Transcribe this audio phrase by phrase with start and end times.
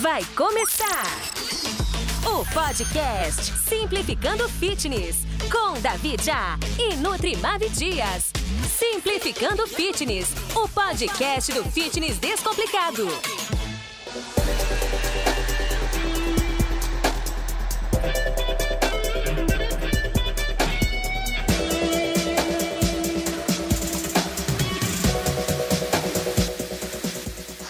[0.00, 1.04] vai começar!
[2.26, 8.32] O podcast Simplificando Fitness com Davi Já e Nutrimave Dias.
[8.68, 13.06] Simplificando Fitness, o podcast do fitness descomplicado.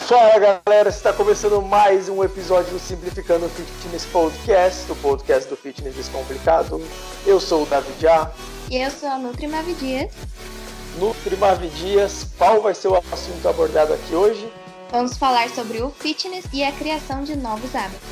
[0.06, 5.96] Fala galera, está começando mais um episódio do Simplificando Fitness Podcast, o podcast do fitness
[5.96, 6.80] descomplicado.
[7.26, 8.30] Eu sou o David Já.
[8.70, 10.14] E eu sou a Nutri Mavi Dias.
[11.00, 14.48] Nutri Mavi Dias, qual vai ser o assunto abordado aqui hoje?
[14.92, 18.06] Vamos falar sobre o fitness e a criação de novos hábitos.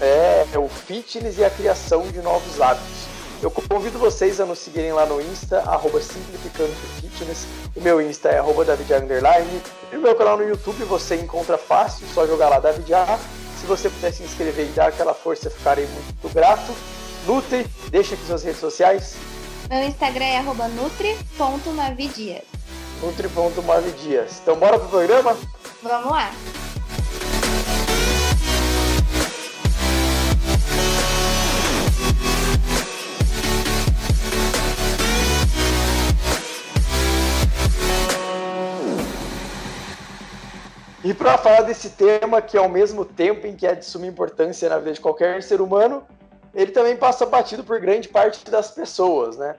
[0.00, 3.15] É, é o fitness e a criação de novos hábitos.
[3.42, 7.46] Eu convido vocês a nos seguirem lá no Insta, arroba Simplificando Fitness.
[7.76, 9.62] O meu Insta é arroba David Underline.
[9.92, 13.18] E o meu canal no YouTube você encontra fácil, só jogar lá David A.
[13.60, 16.72] Se você puder se inscrever e dar aquela força, ficarei muito grato.
[17.26, 19.16] Nutri, deixa aqui suas redes sociais.
[19.68, 22.44] Meu Instagram é arroba nutri.mavidias.
[23.02, 24.40] Nutri.mavidias.
[24.42, 25.36] Então bora pro programa?
[25.82, 26.32] Vamos lá!
[41.06, 44.68] E para falar desse tema, que ao mesmo tempo em que é de suma importância
[44.68, 46.04] na vida de qualquer ser humano,
[46.52, 49.54] ele também passa batido por grande parte das pessoas, né?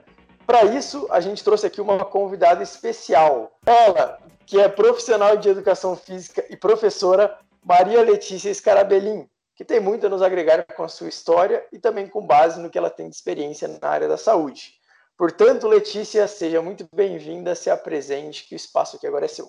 [0.46, 3.58] Para isso, a gente trouxe aqui uma convidada especial.
[3.64, 10.04] Ela, que é profissional de educação física e professora, Maria Letícia Scarabelin, que tem muito
[10.04, 13.08] a nos agregar com a sua história e também com base no que ela tem
[13.08, 14.74] de experiência na área da saúde.
[15.16, 19.48] Portanto, Letícia, seja muito bem-vinda, se apresente, que o espaço aqui agora é seu.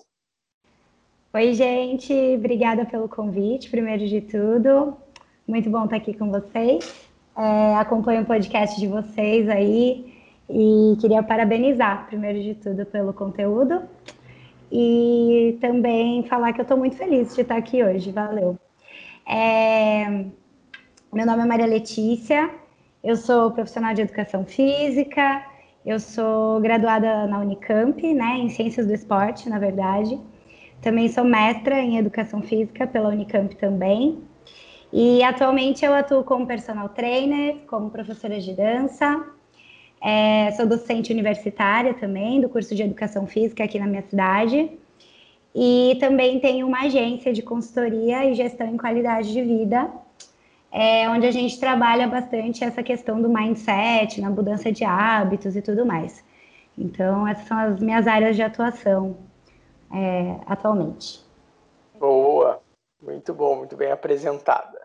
[1.32, 4.96] Oi, gente, obrigada pelo convite, primeiro de tudo.
[5.46, 7.08] Muito bom estar aqui com vocês.
[7.38, 10.12] É, acompanho o podcast de vocês aí
[10.48, 13.80] e queria parabenizar, primeiro de tudo, pelo conteúdo
[14.72, 18.10] e também falar que eu estou muito feliz de estar aqui hoje.
[18.10, 18.58] Valeu.
[19.24, 20.24] É,
[21.12, 22.50] meu nome é Maria Letícia,
[23.04, 25.44] eu sou profissional de educação física,
[25.86, 30.18] eu sou graduada na Unicamp, né, em Ciências do Esporte, na verdade.
[30.80, 34.18] Também sou mestra em Educação Física pela Unicamp também.
[34.92, 39.24] E atualmente eu atuo como personal trainer, como professora de dança.
[40.02, 44.70] É, sou docente universitária também do curso de Educação Física aqui na minha cidade.
[45.54, 49.90] E também tenho uma agência de consultoria e gestão em qualidade de vida,
[50.72, 55.60] é, onde a gente trabalha bastante essa questão do mindset, na mudança de hábitos e
[55.60, 56.24] tudo mais.
[56.78, 59.16] Então, essas são as minhas áreas de atuação
[59.92, 61.24] é, atualmente.
[61.98, 62.62] Boa,
[63.02, 64.80] muito bom, muito bem apresentada.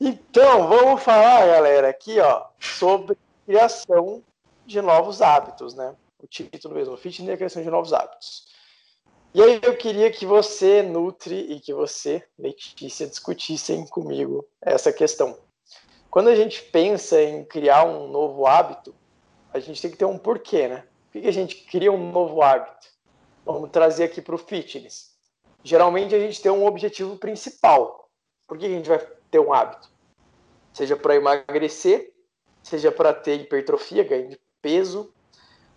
[0.00, 4.22] Então, vamos falar, galera, aqui ó, sobre criação
[4.64, 5.94] de novos hábitos, né?
[6.22, 8.46] O título mesmo, Fitness e criação de novos hábitos.
[9.34, 15.36] E aí eu queria que você, Nutri, e que você, Letícia, discutissem comigo essa questão.
[16.10, 18.94] Quando a gente pensa em criar um novo hábito,
[19.52, 20.84] a gente tem que ter um porquê, né?
[21.12, 22.88] Por que a gente cria um novo hábito?
[23.48, 25.14] Vamos trazer aqui para o fitness.
[25.64, 28.10] Geralmente a gente tem um objetivo principal.
[28.46, 28.98] Por que a gente vai
[29.30, 29.90] ter um hábito?
[30.74, 32.12] Seja para emagrecer,
[32.62, 35.14] seja para ter hipertrofia, ganho de peso,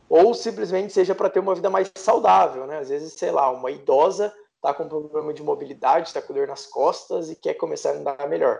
[0.09, 2.79] ou simplesmente seja para ter uma vida mais saudável, né?
[2.79, 6.65] Às vezes, sei lá, uma idosa está com problema de mobilidade, está com dor nas
[6.65, 8.59] costas e quer começar a andar melhor,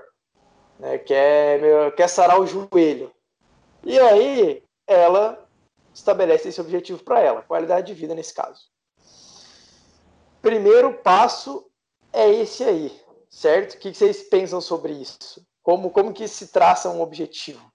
[0.79, 0.97] né?
[0.97, 3.11] Quer, quer sarar o joelho.
[3.83, 5.45] E aí ela
[5.93, 8.71] estabelece esse objetivo para ela, qualidade de vida nesse caso
[10.41, 11.65] primeiro passo
[12.11, 12.91] é esse aí,
[13.29, 13.75] certo?
[13.75, 15.45] O que vocês pensam sobre isso?
[15.61, 17.71] Como, como que se traça um objetivo?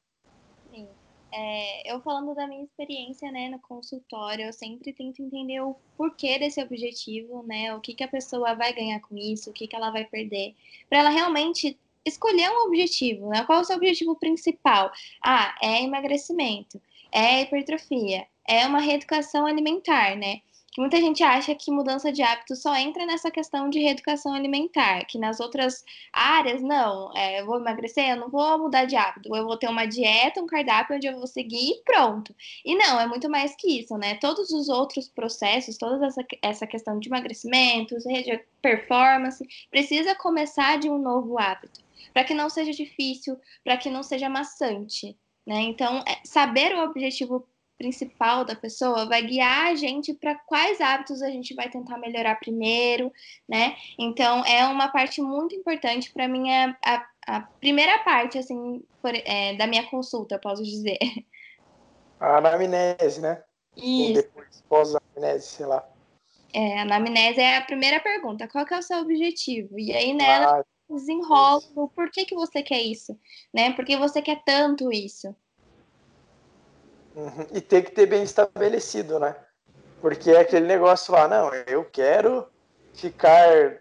[0.70, 0.88] Sim.
[1.32, 6.38] É, eu falando da minha experiência né, no consultório, eu sempre tento entender o porquê
[6.38, 7.74] desse objetivo, né?
[7.74, 10.54] O que, que a pessoa vai ganhar com isso, o que, que ela vai perder,
[10.88, 13.44] para ela realmente escolher um objetivo, né?
[13.44, 14.90] Qual é o seu objetivo principal?
[15.22, 16.80] Ah, é emagrecimento,
[17.12, 20.40] é hipertrofia, é uma reeducação alimentar, né?
[20.76, 25.06] Que muita gente acha que mudança de hábito só entra nessa questão de reeducação alimentar,
[25.06, 25.82] que nas outras
[26.12, 29.70] áreas, não, é, eu vou emagrecer, eu não vou mudar de hábito, eu vou ter
[29.70, 32.36] uma dieta, um cardápio onde eu vou seguir e pronto.
[32.62, 34.16] E não, é muito mais que isso, né?
[34.16, 40.90] Todos os outros processos, toda essa, essa questão de emagrecimento, de performance, precisa começar de
[40.90, 41.80] um novo hábito,
[42.12, 45.58] para que não seja difícil, para que não seja maçante, né?
[45.62, 51.22] Então, é, saber o objetivo principal da pessoa vai guiar a gente para quais hábitos
[51.22, 53.12] a gente vai tentar melhorar primeiro,
[53.48, 53.76] né?
[53.98, 59.14] Então é uma parte muito importante para mim é a, a, primeira parte assim por,
[59.14, 60.98] é, da minha consulta, posso dizer.
[62.18, 63.42] A anamnese, né?
[63.76, 64.08] Isso.
[64.08, 65.86] Ou depois pós-anamnese, sei lá.
[66.52, 68.48] É, a anamnese é a primeira pergunta.
[68.48, 69.78] Qual que é o seu objetivo?
[69.78, 73.18] E aí nela ah, desenrola o porquê que você quer isso,
[73.52, 73.72] né?
[73.74, 75.36] Por que você quer tanto isso?
[77.16, 77.46] Uhum.
[77.50, 79.34] E tem que ter bem estabelecido, né?
[80.02, 82.46] Porque é aquele negócio lá, não, eu quero
[82.92, 83.78] ficar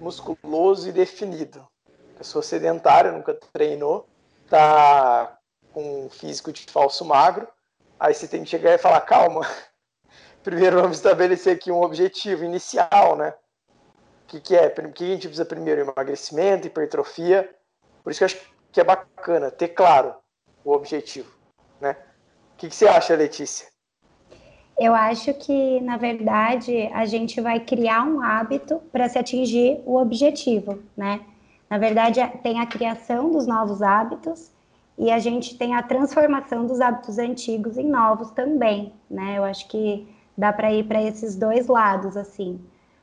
[0.00, 1.68] musculoso e definido.
[2.16, 4.08] Pessoa sedentária, nunca treinou,
[4.48, 5.38] tá
[5.74, 7.46] com um físico de falso magro,
[7.98, 9.42] aí você tem que chegar e falar, calma,
[10.42, 13.34] primeiro vamos estabelecer aqui um objetivo inicial, né?
[14.24, 14.66] O que, que é?
[14.68, 15.82] O que a gente precisa primeiro?
[15.82, 17.54] Emagrecimento, hipertrofia.
[18.02, 20.14] Por isso que eu acho que é bacana ter claro
[20.64, 21.30] o objetivo,
[21.80, 21.96] né?
[22.60, 23.66] Que, que você acha, Letícia?
[24.78, 29.96] Eu acho que, na verdade, a gente vai criar um hábito para se atingir o
[29.96, 31.20] objetivo, né?
[31.68, 34.50] Na verdade, tem a criação dos novos hábitos
[34.98, 39.38] e a gente tem a transformação dos hábitos antigos em novos também, né?
[39.38, 40.06] Eu acho que
[40.36, 42.60] dá para ir para esses dois lados, assim.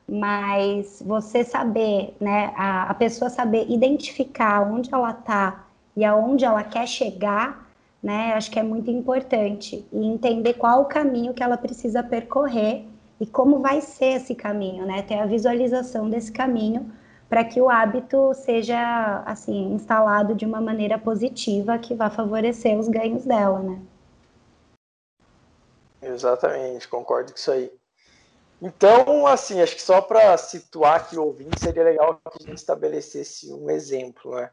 [0.08, 5.64] Mas você saber, né, a, a pessoa saber identificar onde ela está
[5.96, 7.67] e aonde ela quer chegar,
[8.02, 8.32] né?
[8.34, 12.84] Acho que é muito importante e entender qual o caminho que ela precisa percorrer
[13.20, 15.02] e como vai ser esse caminho, né?
[15.02, 16.92] Ter a visualização desse caminho
[17.28, 22.88] para que o hábito seja assim instalado de uma maneira positiva que vá favorecer os
[22.88, 23.82] ganhos dela, né?
[26.00, 27.72] Exatamente, concordo com isso aí.
[28.62, 32.58] Então, assim, acho que só para situar aqui o ouvinte, seria legal que a gente
[32.58, 34.50] estabelecesse um exemplo, né?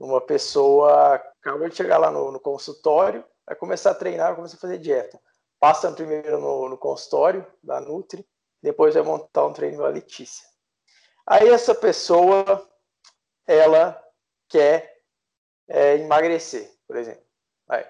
[0.00, 4.56] uma pessoa acaba de chegar lá no, no, consultório, vai começar a treinar, vai começar
[4.56, 5.20] a fazer dieta.
[5.58, 8.26] Passa primeiro no, no consultório da Nutri,
[8.62, 10.46] depois vai montar um treino da Letícia.
[11.26, 12.66] Aí essa pessoa,
[13.46, 14.02] ela
[14.48, 15.02] quer
[15.68, 17.22] é, emagrecer, por exemplo.
[17.66, 17.88] Vai.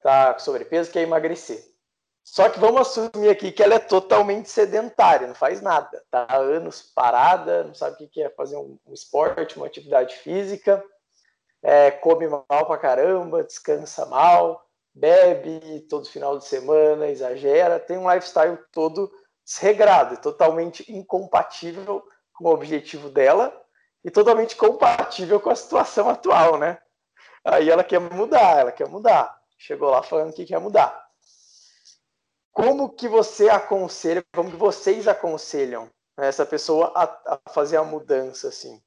[0.00, 1.64] Tá com sobrepeso, quer emagrecer.
[2.24, 6.04] Só que vamos assumir aqui que ela é totalmente sedentária, não faz nada.
[6.10, 10.84] Tá anos parada, não sabe o que é fazer um esporte, uma atividade física
[11.62, 14.64] é, come mal pra caramba, descansa mal,
[14.94, 19.10] bebe todo final de semana, exagera, tem um lifestyle todo
[19.44, 22.02] desregrado, totalmente incompatível
[22.34, 23.54] com o objetivo dela
[24.04, 26.78] e totalmente compatível com a situação atual, né?
[27.44, 29.38] Aí ela quer mudar, ela quer mudar.
[29.56, 31.06] Chegou lá falando que quer mudar.
[32.52, 37.04] Como que você aconselha, como que vocês aconselham essa pessoa a,
[37.34, 38.82] a fazer a mudança assim?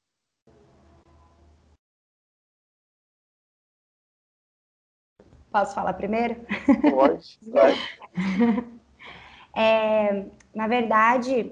[5.51, 6.35] Posso falar primeiro?
[6.89, 8.71] Pode, pode.
[9.53, 10.23] É,
[10.55, 11.51] na verdade,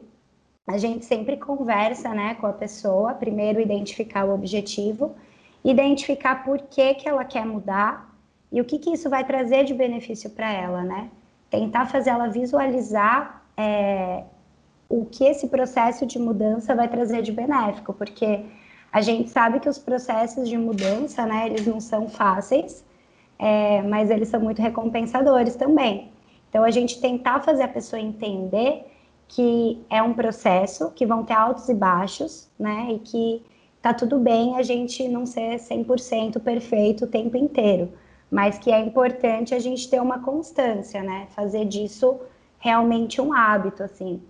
[0.66, 5.16] a gente sempre conversa né, com a pessoa, primeiro identificar o objetivo,
[5.66, 8.10] identificar por que, que ela quer mudar
[8.52, 11.10] e o que, que isso vai trazer de benefício para ela, né?
[11.50, 14.24] Tentar fazer ela visualizar é,
[14.88, 18.46] o que esse processo de mudança vai trazer de benéfico, porque
[18.92, 22.84] a gente sabe que os processos de mudança, né, eles não são fáceis,
[23.40, 26.12] é, mas eles são muito recompensadores também.
[26.50, 28.86] Então, a gente tentar fazer a pessoa entender
[29.30, 32.92] que é um processo, que vão ter altos e baixos, né?
[32.92, 33.46] E que
[33.82, 37.94] tá tudo bem a gente não ser 100% perfeito o tempo inteiro,
[38.30, 41.28] mas que é importante a gente ter uma constância, né?
[41.32, 42.20] Fazer disso
[42.60, 44.22] realmente um hábito, assim.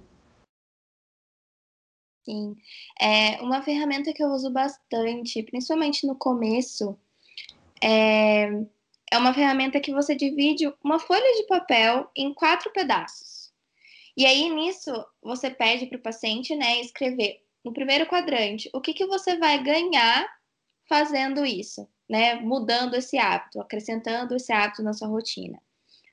[2.25, 2.55] Sim.
[3.01, 6.99] É uma ferramenta que eu uso bastante, principalmente no começo,
[7.81, 8.65] é
[9.11, 13.51] é uma ferramenta que você divide uma folha de papel em quatro pedaços.
[14.15, 18.93] E aí, nisso, você pede para o paciente né, escrever no primeiro quadrante o que,
[18.93, 20.27] que você vai ganhar
[20.87, 22.35] fazendo isso, né?
[22.35, 25.61] Mudando esse hábito, acrescentando esse hábito na sua rotina.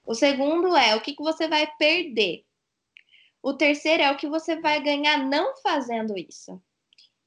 [0.04, 2.44] O segundo é o que, que você vai perder.
[3.42, 6.62] O terceiro é o que você vai ganhar não fazendo isso.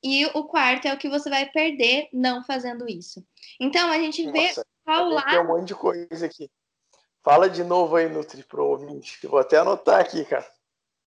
[0.02, 3.26] E o quarto é o que você vai perder não fazendo isso.
[3.60, 4.54] Então, a gente vê.
[5.30, 6.50] Tem um monte de coisa aqui.
[7.24, 9.20] Fala de novo aí, Nutri, pro ouvinte.
[9.24, 10.50] Eu vou até anotar aqui, cara.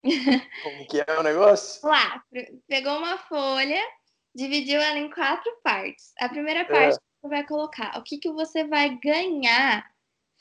[0.64, 1.88] Como que é o negócio?
[1.88, 2.24] Lá,
[2.68, 3.82] pegou uma folha,
[4.34, 6.14] dividiu ela em quatro partes.
[6.20, 6.66] A primeira é.
[6.66, 7.00] parte é.
[7.22, 9.84] você vai colocar o que, que você vai ganhar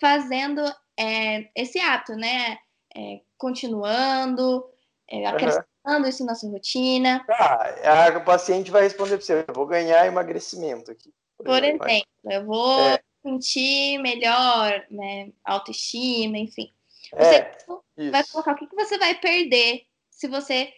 [0.01, 0.63] fazendo
[0.99, 2.59] é, esse hábito, né?
[2.95, 4.65] É, continuando,
[5.11, 6.09] é, acrescentando uhum.
[6.09, 7.25] isso na sua rotina.
[7.29, 11.13] Ah, a paciente vai responder para você: eu vou ganhar emagrecimento aqui.
[11.37, 11.87] Por, por exemplo,
[12.31, 15.33] eu vou é sentir melhor, né?
[15.43, 16.71] Autoestima, enfim.
[17.11, 17.57] Você É,
[18.11, 18.33] vai isso.
[18.33, 20.73] colocar o que, que você vai perder se você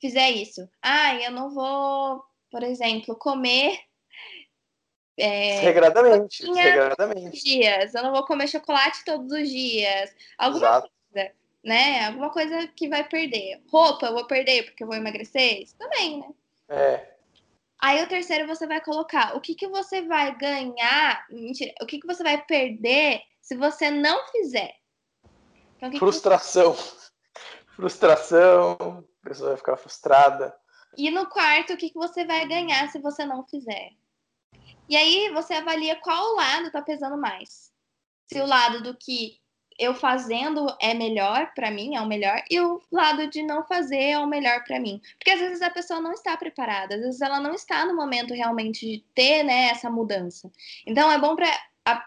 [0.00, 0.66] fizer isso.
[0.82, 3.78] Ah, eu não vou, por exemplo, comer
[5.18, 7.42] é, Regradamente, regradamente.
[7.44, 10.14] dias, eu não vou comer chocolate todos os dias.
[10.38, 10.90] Alguma Exato.
[11.12, 12.06] coisa, né?
[12.06, 13.60] Alguma coisa que vai perder.
[13.68, 15.62] Roupa, eu vou perder porque eu vou emagrecer?
[15.62, 16.28] Isso também, né?
[16.70, 17.14] É,
[17.82, 21.98] Aí o terceiro você vai colocar o que, que você vai ganhar, mentira, o que,
[21.98, 24.74] que você vai perder se você não fizer.
[25.76, 26.76] Então, que que frustração.
[27.74, 28.76] Frustração,
[29.22, 30.54] a pessoa vai ficar frustrada.
[30.96, 33.92] E no quarto, o que, que você vai ganhar se você não fizer?
[34.88, 37.72] E aí você avalia qual lado tá pesando mais.
[38.26, 39.40] Se o lado do que
[39.80, 44.10] eu fazendo é melhor para mim, é o melhor, e o lado de não fazer
[44.10, 45.00] é o melhor para mim.
[45.18, 48.34] Porque às vezes a pessoa não está preparada, às vezes ela não está no momento
[48.34, 50.50] realmente de ter, né, essa mudança.
[50.86, 51.50] Então é bom para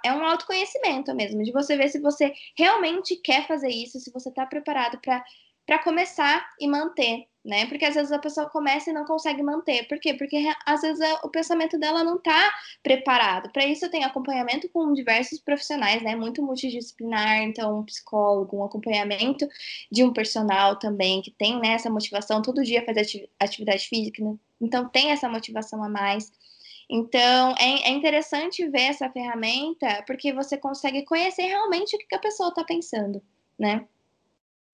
[0.06, 4.30] é um autoconhecimento mesmo, de você ver se você realmente quer fazer isso, se você
[4.30, 5.24] está preparado para
[5.66, 7.66] para começar e manter, né?
[7.66, 9.88] Porque às vezes a pessoa começa e não consegue manter.
[9.88, 10.14] Por quê?
[10.14, 13.52] Porque às vezes o pensamento dela não está preparado.
[13.52, 16.16] Para isso eu tenho acompanhamento com diversos profissionais, né?
[16.16, 19.48] Muito multidisciplinar, então um psicólogo, um acompanhamento
[19.92, 24.24] de um personal também que tem né, essa motivação todo dia fazer ati atividade física,
[24.24, 24.36] né?
[24.62, 26.32] então tem essa motivação a mais.
[26.90, 32.16] Então, é, é, interessante ver essa ferramenta porque você consegue conhecer realmente o que, que
[32.16, 33.22] a pessoa está pensando,
[33.58, 33.86] né?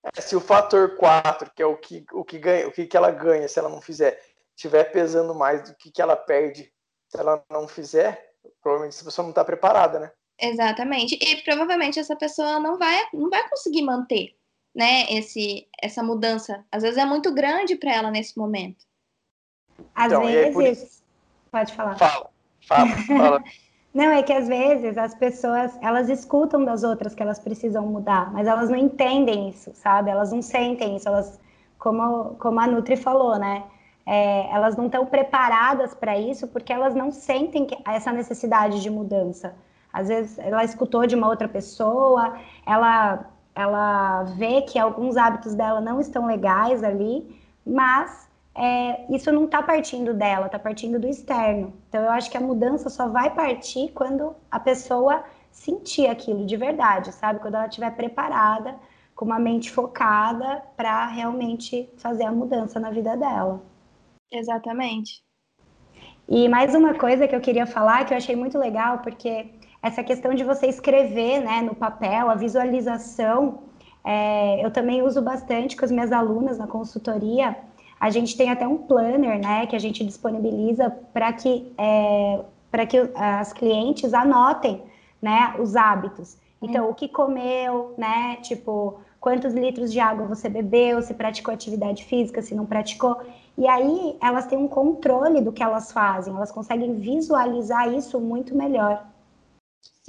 [0.03, 2.95] É, se o fator 4, que é o que, o que ganha, o que, que
[2.95, 4.21] ela ganha se ela não fizer,
[4.55, 6.71] estiver pesando mais do que, que ela perde
[7.07, 10.11] se ela não fizer, provavelmente essa pessoa não está preparada, né?
[10.39, 11.17] Exatamente.
[11.21, 14.35] E provavelmente essa pessoa não vai, não vai conseguir manter,
[14.73, 16.65] né, esse, essa mudança.
[16.71, 18.85] Às vezes é muito grande para ela nesse momento.
[19.93, 21.03] Às Então, e aí, por vezes.
[21.51, 21.97] Pode falar.
[21.97, 22.29] Fala,
[22.61, 23.43] fala, fala.
[23.93, 28.31] Não, é que às vezes as pessoas, elas escutam das outras que elas precisam mudar,
[28.31, 30.11] mas elas não entendem isso, sabe?
[30.11, 31.39] Elas não sentem isso, elas,
[31.79, 33.63] como, como a Nutri falou, né?
[34.05, 38.89] É, elas não estão preparadas para isso porque elas não sentem que, essa necessidade de
[38.89, 39.55] mudança.
[39.91, 45.81] Às vezes ela escutou de uma outra pessoa, ela, ela vê que alguns hábitos dela
[45.81, 51.73] não estão legais ali, mas é, isso não está partindo dela, está partindo do externo.
[51.87, 56.57] Então, eu acho que a mudança só vai partir quando a pessoa sentir aquilo de
[56.57, 57.39] verdade, sabe?
[57.39, 58.75] Quando ela estiver preparada,
[59.15, 63.61] com uma mente focada para realmente fazer a mudança na vida dela.
[64.31, 65.21] Exatamente.
[66.27, 69.47] E mais uma coisa que eu queria falar, que eu achei muito legal, porque
[69.81, 73.63] essa questão de você escrever né, no papel, a visualização,
[74.03, 77.57] é, eu também uso bastante com as minhas alunas na consultoria
[77.99, 82.39] a gente tem até um planner, né, que a gente disponibiliza para que, é,
[82.71, 84.81] para que as clientes anotem,
[85.21, 86.37] né, os hábitos.
[86.61, 86.89] Então, é.
[86.89, 92.41] o que comeu, né, tipo, quantos litros de água você bebeu, se praticou atividade física,
[92.41, 93.17] se não praticou.
[93.57, 98.55] E aí, elas têm um controle do que elas fazem, elas conseguem visualizar isso muito
[98.55, 99.05] melhor.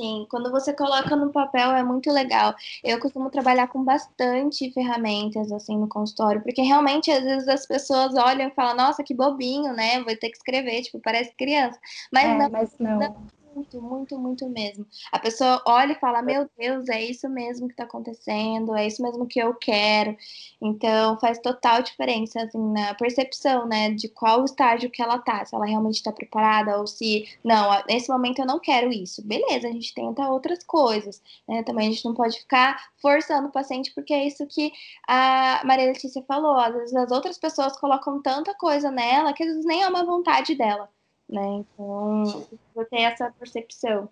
[0.01, 2.55] Sim, quando você coloca no papel é muito legal.
[2.83, 8.15] Eu costumo trabalhar com bastante ferramentas assim no consultório, porque realmente às vezes as pessoas
[8.15, 10.03] olham e falam, nossa, que bobinho, né?
[10.03, 11.79] Vou ter que escrever, tipo, parece criança.
[12.11, 12.99] Mas é, não, mas não.
[12.99, 14.87] não muito, muito, muito mesmo.
[15.13, 19.03] A pessoa olha e fala: Meu Deus, é isso mesmo que está acontecendo, é isso
[19.03, 20.17] mesmo que eu quero.
[20.61, 25.55] Então faz total diferença assim, na percepção, né, de qual estágio que ela tá, se
[25.55, 29.23] ela realmente está preparada ou se não, nesse momento eu não quero isso.
[29.27, 31.63] Beleza, a gente tenta outras coisas, né?
[31.63, 34.73] Também a gente não pode ficar forçando o paciente, porque é isso que
[35.07, 36.57] a Maria Letícia falou.
[36.57, 40.05] Às vezes as outras pessoas colocam tanta coisa nela que às vezes nem é uma
[40.05, 40.89] vontade dela
[41.31, 41.47] né?
[41.47, 44.09] Então, precisa ter essa percepção.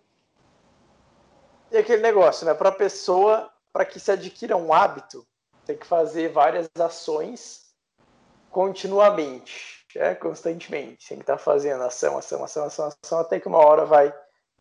[1.71, 2.55] E aquele negócio, né?
[2.55, 5.27] Para a pessoa, para que se adquira um hábito,
[5.67, 7.75] tem que fazer várias ações
[8.51, 10.15] continuamente, né?
[10.15, 11.09] constantemente.
[11.09, 14.15] Tem que estar fazendo ação, ação, ação, ação, ação, até que uma hora vai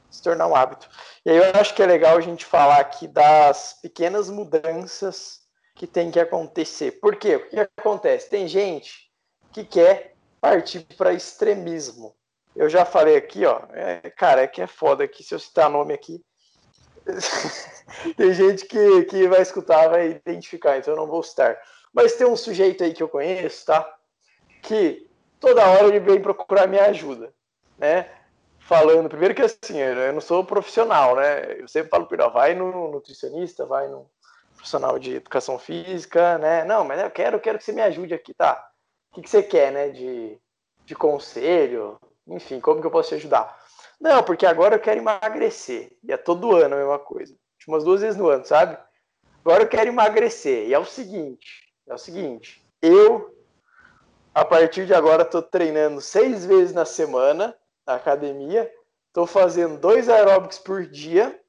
[0.10, 0.90] se tornar um hábito.
[1.26, 5.42] E aí eu acho que é legal a gente falar aqui das pequenas mudanças
[5.76, 7.00] que tem que acontecer.
[7.00, 7.36] Por quê?
[7.36, 8.30] O que acontece?
[8.30, 9.12] Tem gente
[9.52, 12.16] que quer partir para extremismo.
[12.58, 13.62] Eu já falei aqui, ó.
[13.72, 16.24] É, cara, é que é foda aqui, se eu citar nome aqui.
[18.18, 21.58] tem gente que, que vai escutar, vai identificar, então eu não vou citar.
[21.94, 23.88] Mas tem um sujeito aí que eu conheço, tá?
[24.64, 25.08] Que
[25.40, 27.32] toda hora ele vem procurar minha ajuda,
[27.78, 28.12] né?
[28.60, 31.62] Falando, primeiro que assim, eu não sou profissional, né?
[31.62, 34.10] Eu sempre falo ele, vai no nutricionista, vai no
[34.56, 36.66] profissional de educação física, né?
[36.66, 38.68] Não, mas eu quero, eu quero que você me ajude aqui, tá?
[39.12, 39.90] O que, que você quer, né?
[39.90, 40.38] De,
[40.86, 41.98] de conselho,
[42.28, 43.58] enfim, como que eu posso te ajudar?
[44.00, 45.92] Não, porque agora eu quero emagrecer.
[46.04, 47.36] E é todo ano a mesma coisa.
[47.68, 48.78] Umas duas vezes no ano, sabe?
[49.44, 50.68] Agora eu quero emagrecer.
[50.68, 53.34] E é o seguinte, é o seguinte, eu
[54.34, 57.56] a partir de agora estou treinando seis vezes na semana
[57.86, 58.72] na academia,
[59.08, 61.42] estou fazendo dois aeróbicos por dia,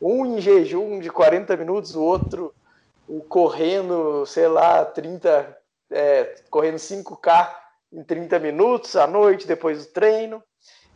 [0.00, 2.54] um em jejum de 40 minutos, o outro
[3.28, 5.58] correndo, sei lá, 30,
[5.90, 7.56] é, correndo 5K
[7.92, 10.42] em 30 minutos à noite, depois do treino.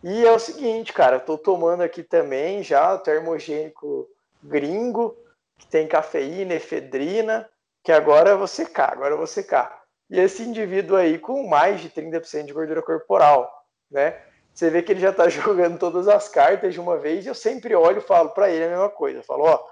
[0.02, 4.08] E é o seguinte, cara, estou tomando aqui também já o termogênico
[4.42, 5.16] gringo,
[5.58, 7.48] que tem cafeína, efedrina,
[7.84, 9.82] que agora eu vou secar, agora eu vou secar.
[10.10, 13.50] E esse indivíduo aí com mais de 30% de gordura corporal,
[13.90, 14.20] né?
[14.52, 17.34] Você vê que ele já está jogando todas as cartas de uma vez e eu
[17.34, 19.20] sempre olho e falo para ele a mesma coisa.
[19.20, 19.64] Eu falo, ó,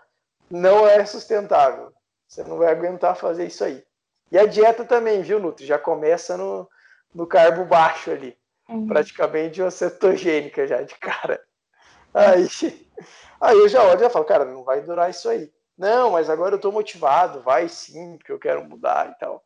[0.51, 1.93] não é sustentável.
[2.27, 3.85] Você não vai aguentar fazer isso aí.
[4.31, 5.67] E a dieta também, viu, Nutri?
[5.67, 6.69] Já começa no,
[7.15, 8.37] no carbo baixo ali.
[8.69, 8.87] Uhum.
[8.87, 11.43] Praticamente uma cetogênica já de cara.
[12.15, 12.49] Aí,
[13.41, 15.53] aí eu já olho e já falo, cara, não vai durar isso aí.
[15.77, 19.43] Não, mas agora eu tô motivado, vai sim, porque eu quero mudar e tal.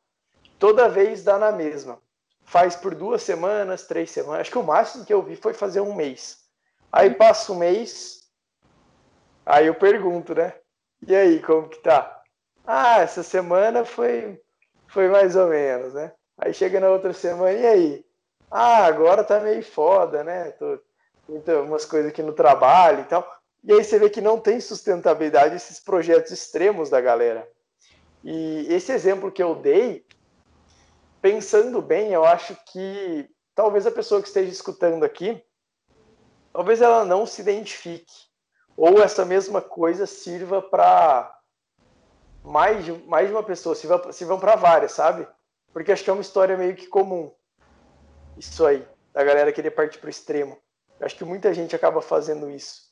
[0.58, 2.00] Toda vez dá na mesma.
[2.42, 4.42] Faz por duas semanas, três semanas.
[4.42, 6.44] Acho que o máximo que eu vi foi fazer um mês.
[6.92, 8.28] Aí passa um mês,
[9.44, 10.54] aí eu pergunto, né?
[11.06, 12.22] E aí, como que tá?
[12.66, 14.40] Ah, essa semana foi,
[14.86, 16.12] foi mais ou menos, né?
[16.38, 18.06] Aí chega na outra semana, e aí?
[18.50, 20.50] Ah, agora tá meio foda, né?
[20.52, 20.78] Tô,
[21.28, 23.26] muita, umas coisas aqui no trabalho e tal.
[23.62, 27.48] E aí você vê que não tem sustentabilidade esses projetos extremos da galera.
[28.22, 30.04] E esse exemplo que eu dei
[31.20, 35.42] pensando bem, eu acho que talvez a pessoa que esteja escutando aqui,
[36.52, 38.12] talvez ela não se identifique.
[38.76, 41.32] Ou essa mesma coisa sirva para
[42.42, 45.26] mais mais de uma pessoa, sirva, sirvam para várias, sabe?
[45.74, 47.32] Porque acho que é uma história meio que comum.
[48.38, 50.56] Isso aí, da galera querer partir para o extremo.
[51.00, 52.84] Acho que muita gente acaba fazendo isso.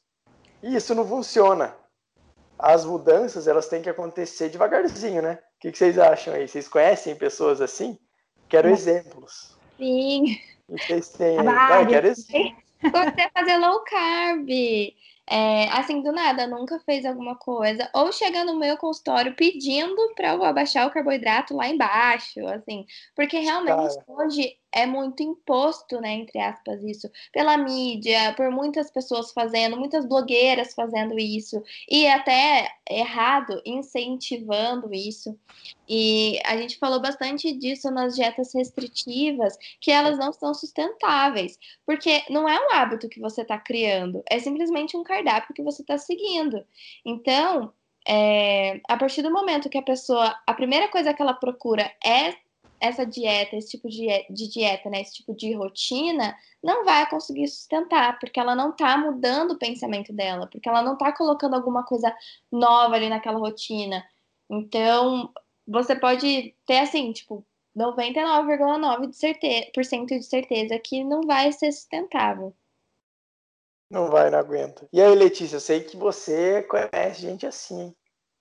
[0.61, 1.77] E isso não funciona.
[2.59, 5.35] As mudanças, elas têm que acontecer devagarzinho, né?
[5.35, 6.49] O que, que vocês acham aí?
[6.49, 7.97] Vocês conhecem pessoas assim?
[8.49, 9.57] Quero exemplos.
[9.79, 10.41] Sim.
[10.69, 11.43] Vocês têm.
[11.43, 12.63] Vai, quero exemplos.
[12.83, 14.49] Você fazer low carb.
[15.35, 20.35] É, assim, do nada, nunca fez alguma coisa, ou chega no meu consultório pedindo para
[20.35, 22.85] eu abaixar o carboidrato lá embaixo, assim,
[23.17, 24.05] porque realmente Cara.
[24.09, 30.07] hoje é muito imposto, né, entre aspas, isso, pela mídia, por muitas pessoas fazendo, muitas
[30.07, 35.39] blogueiras fazendo isso, e até errado, incentivando isso.
[35.89, 42.23] E a gente falou bastante disso nas dietas restritivas, que elas não são sustentáveis, porque
[42.31, 45.99] não é um hábito que você está criando, é simplesmente um cardápio que você está
[45.99, 46.65] seguindo.
[47.05, 47.73] Então,
[48.07, 52.35] é, a partir do momento que a pessoa, a primeira coisa que ela procura é
[52.83, 57.47] essa dieta, esse tipo de, de dieta, né, esse tipo de rotina, não vai conseguir
[57.47, 61.85] sustentar, porque ela não tá mudando o pensamento dela, porque ela não tá colocando alguma
[61.85, 62.13] coisa
[62.51, 64.05] nova ali naquela rotina.
[64.51, 65.33] Então,
[65.67, 69.71] você pode ter assim, tipo, 99,9% de certeza,
[70.19, 72.53] de certeza que não vai ser sustentável.
[73.89, 74.89] Não vai, não aguenta.
[74.93, 77.95] E aí, Letícia, eu sei que você conhece gente assim.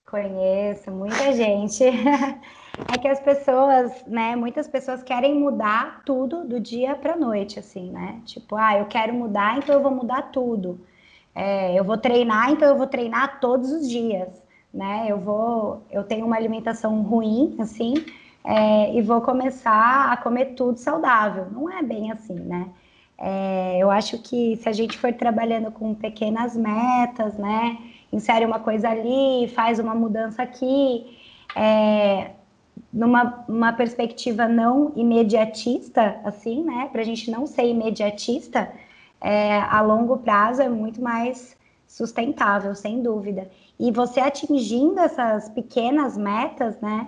[0.05, 1.83] Conheço, muita gente.
[2.87, 7.91] é que as pessoas, né, muitas pessoas querem mudar tudo do dia para noite, assim,
[7.91, 8.21] né?
[8.25, 10.79] Tipo, ah, eu quero mudar, então eu vou mudar tudo.
[11.33, 14.29] É, eu vou treinar, então eu vou treinar todos os dias,
[14.73, 15.05] né?
[15.07, 17.93] Eu vou, eu tenho uma alimentação ruim, assim,
[18.43, 21.47] é, e vou começar a comer tudo saudável.
[21.51, 22.69] Não é bem assim, né?
[23.17, 27.77] É, eu acho que se a gente for trabalhando com pequenas metas, né?
[28.11, 31.17] Insere uma coisa ali, faz uma mudança aqui,
[31.55, 32.31] é,
[32.93, 36.89] numa uma perspectiva não imediatista, assim, né?
[36.91, 38.71] Para a gente não ser imediatista,
[39.19, 41.55] é, a longo prazo é muito mais
[41.87, 43.49] sustentável, sem dúvida.
[43.79, 47.07] E você atingindo essas pequenas metas, né?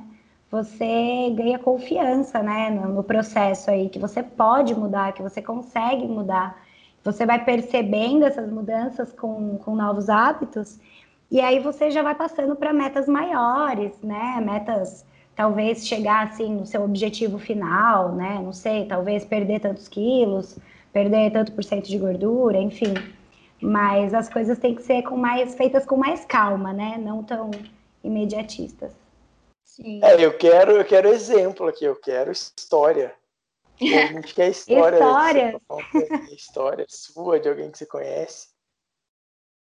[0.51, 2.69] Você ganha confiança, né?
[2.69, 6.61] No, no processo aí, que você pode mudar, que você consegue mudar.
[7.03, 10.79] Você vai percebendo essas mudanças com, com novos hábitos,
[11.29, 14.39] e aí você já vai passando para metas maiores, né?
[14.39, 18.39] Metas talvez chegar assim no seu objetivo final, né?
[18.41, 20.57] Não sei, talvez perder tantos quilos,
[20.91, 22.93] perder tanto por cento de gordura, enfim.
[23.61, 26.97] Mas as coisas têm que ser com mais feitas com mais calma, né?
[26.97, 27.49] Não tão
[28.03, 28.91] imediatistas.
[29.63, 30.01] Sim.
[30.03, 33.15] É, eu quero, eu quero exemplo aqui, eu quero história.
[33.81, 34.97] A gente quer história.
[34.97, 35.61] história.
[36.31, 38.49] história sua, de alguém que você conhece.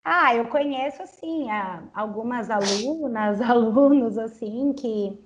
[0.05, 1.49] Ah, eu conheço assim
[1.95, 5.19] algumas alunas, alunos assim que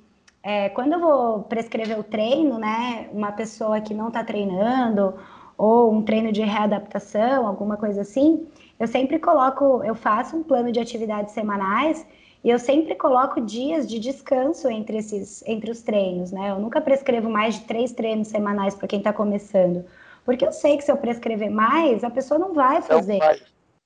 [0.42, 5.14] é, quando eu vou prescrever o treino, né, uma pessoa que não está treinando
[5.57, 8.48] ou um treino de readaptação, alguma coisa assim,
[8.79, 12.07] eu sempre coloco, eu faço um plano de atividades semanais
[12.42, 16.50] e eu sempre coloco dias de descanso entre esses, entre os treinos, né?
[16.50, 19.85] Eu nunca prescrevo mais de três treinos semanais para quem está começando,
[20.24, 23.42] porque eu sei que se eu prescrever mais, a pessoa não vai fazer, não vai.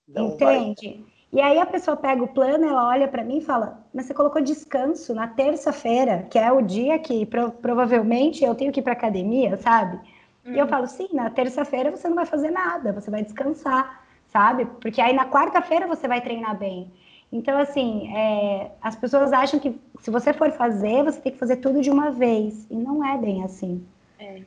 [0.06, 1.04] Não entende?
[1.04, 1.13] Vai.
[1.34, 4.14] E aí a pessoa pega o plano, ela olha para mim e fala: "Mas você
[4.14, 8.82] colocou descanso na terça-feira, que é o dia que pro, provavelmente eu tenho que ir
[8.82, 9.98] para academia, sabe?"
[10.46, 10.70] E eu uhum.
[10.70, 14.66] falo: "Sim, na terça-feira você não vai fazer nada, você vai descansar." sabe?
[14.80, 16.90] Porque aí na quarta-feira você vai treinar bem.
[17.32, 21.56] Então, assim, é, as pessoas acham que se você for fazer, você tem que fazer
[21.56, 22.66] tudo de uma vez.
[22.68, 23.86] E não é bem assim.
[24.18, 24.42] É.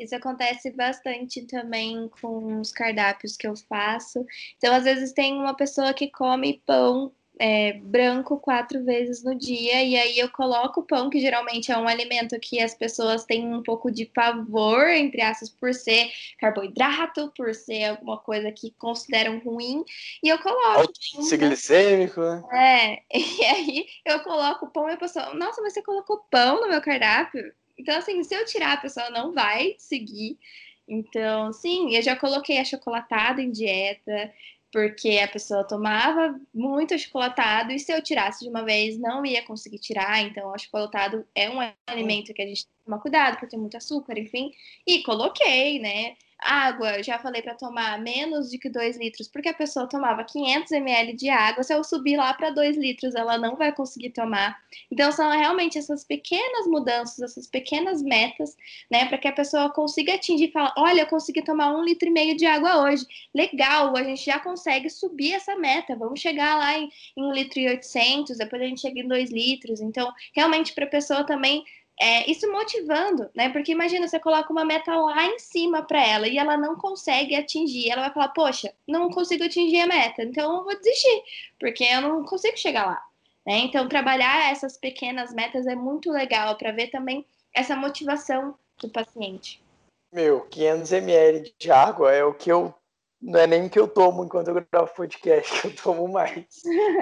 [0.00, 4.24] Isso acontece bastante também com os cardápios que eu faço.
[4.56, 9.82] Então, às vezes, tem uma pessoa que come pão é, branco quatro vezes no dia,
[9.82, 13.54] e aí eu coloco o pão, que geralmente é um alimento que as pessoas têm
[13.54, 19.38] um pouco de pavor, entre aspas, por ser carboidrato, por ser alguma coisa que consideram
[19.38, 19.82] ruim,
[20.22, 20.80] e eu coloco.
[20.80, 20.92] Alto
[21.38, 22.42] glicêmico, né?
[22.52, 26.60] É, e aí eu coloco o pão e a pessoa, nossa, mas você colocou pão
[26.60, 27.54] no meu cardápio?
[27.80, 30.38] Então, assim, se eu tirar, a pessoa não vai seguir.
[30.86, 34.32] Então, sim, eu já coloquei achocolatado em dieta,
[34.72, 39.42] porque a pessoa tomava muito achocolatado e se eu tirasse de uma vez não ia
[39.42, 43.32] conseguir tirar, então o achocolatado é um alimento que a gente tem que tomar cuidado,
[43.34, 44.52] porque tem muito açúcar, enfim,
[44.86, 46.16] e coloquei, né?
[46.42, 50.72] Água, já falei para tomar menos de que 2 litros, porque a pessoa tomava 500
[50.72, 51.62] ml de água.
[51.62, 54.58] Se eu subir lá para 2 litros, ela não vai conseguir tomar.
[54.90, 58.56] Então, são realmente essas pequenas mudanças, essas pequenas metas,
[58.90, 62.08] né, para que a pessoa consiga atingir e falar: olha, eu consegui tomar um litro
[62.08, 63.06] e meio de água hoje.
[63.34, 65.96] Legal, a gente já consegue subir essa meta.
[65.96, 69.30] Vamos chegar lá em, em 1 litro e 800, depois a gente chega em 2
[69.30, 69.80] litros.
[69.80, 71.64] Então, realmente, para a pessoa também
[72.00, 73.50] é, isso motivando, né?
[73.50, 77.36] Porque imagina, você coloca uma meta lá em cima para ela e ela não consegue
[77.36, 77.90] atingir.
[77.90, 81.22] Ela vai falar, poxa, não consigo atingir a meta, então eu vou desistir,
[81.58, 83.02] porque eu não consigo chegar lá.
[83.46, 83.58] Né?
[83.58, 89.62] Então, trabalhar essas pequenas metas é muito legal para ver também essa motivação do paciente.
[90.10, 92.74] Meu, 500 ml de água é o que eu.
[93.20, 96.46] Não é nem que eu tomo enquanto eu gravo podcast, eu tomo mais.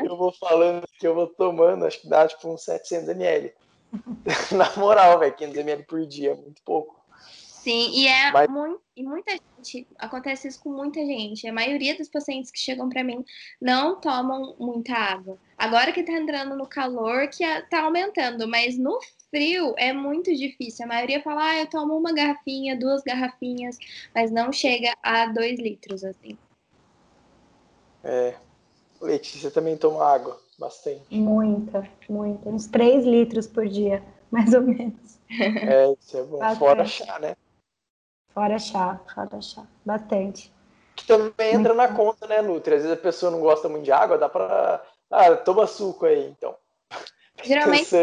[0.05, 3.55] eu vou falando que eu vou tomando, acho que dá tipo uns 700 ml.
[4.57, 6.99] Na moral, velho, 500 ml por dia, muito pouco.
[7.69, 8.49] Sim, e é Mas...
[8.49, 11.47] muito, e muita gente, acontece isso com muita gente.
[11.47, 13.25] A maioria dos pacientes que chegam para mim
[13.61, 15.37] não tomam muita água.
[15.57, 18.99] Agora que tá entrando no calor, que tá aumentando, mas no
[19.29, 20.85] frio é muito difícil.
[20.85, 23.77] A maioria fala, ah, eu tomo uma garrafinha, duas garrafinhas,
[24.15, 26.39] mas não chega a dois litros, assim.
[28.05, 28.35] É.
[29.01, 30.39] Letícia também toma água.
[30.59, 31.15] Bastante.
[31.15, 32.49] Muita, muita.
[32.49, 35.19] Uns 3 litros por dia, mais ou menos.
[35.31, 36.39] É, isso é bom.
[36.39, 36.59] Bastante.
[36.59, 37.37] Fora chá, né?
[38.35, 39.67] Fora chá, fora chá.
[39.85, 40.53] Bastante.
[40.97, 42.07] Que também entra muito na bom.
[42.07, 42.75] conta, né, Nutri?
[42.75, 44.83] Às vezes a pessoa não gosta muito de água, dá pra.
[45.11, 46.55] Ah, toma suco aí, então.
[47.45, 47.95] Geralmente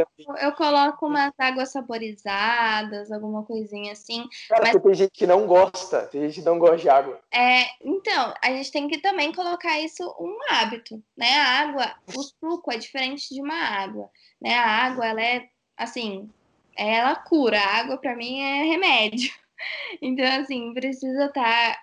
[0.41, 4.27] eu coloco umas águas saborizadas, alguma coisinha assim.
[4.49, 4.81] Cara, mas...
[4.81, 7.19] tem gente que não gosta, tem gente que não gosta de água.
[7.33, 11.31] É, então, a gente tem que também colocar isso um hábito, né?
[11.33, 14.09] A água, o suco é diferente de uma água,
[14.41, 14.55] né?
[14.55, 16.29] A água, ela é, assim,
[16.75, 17.59] ela cura.
[17.59, 19.31] A água, para mim, é remédio.
[20.01, 21.81] Então, assim, precisa estar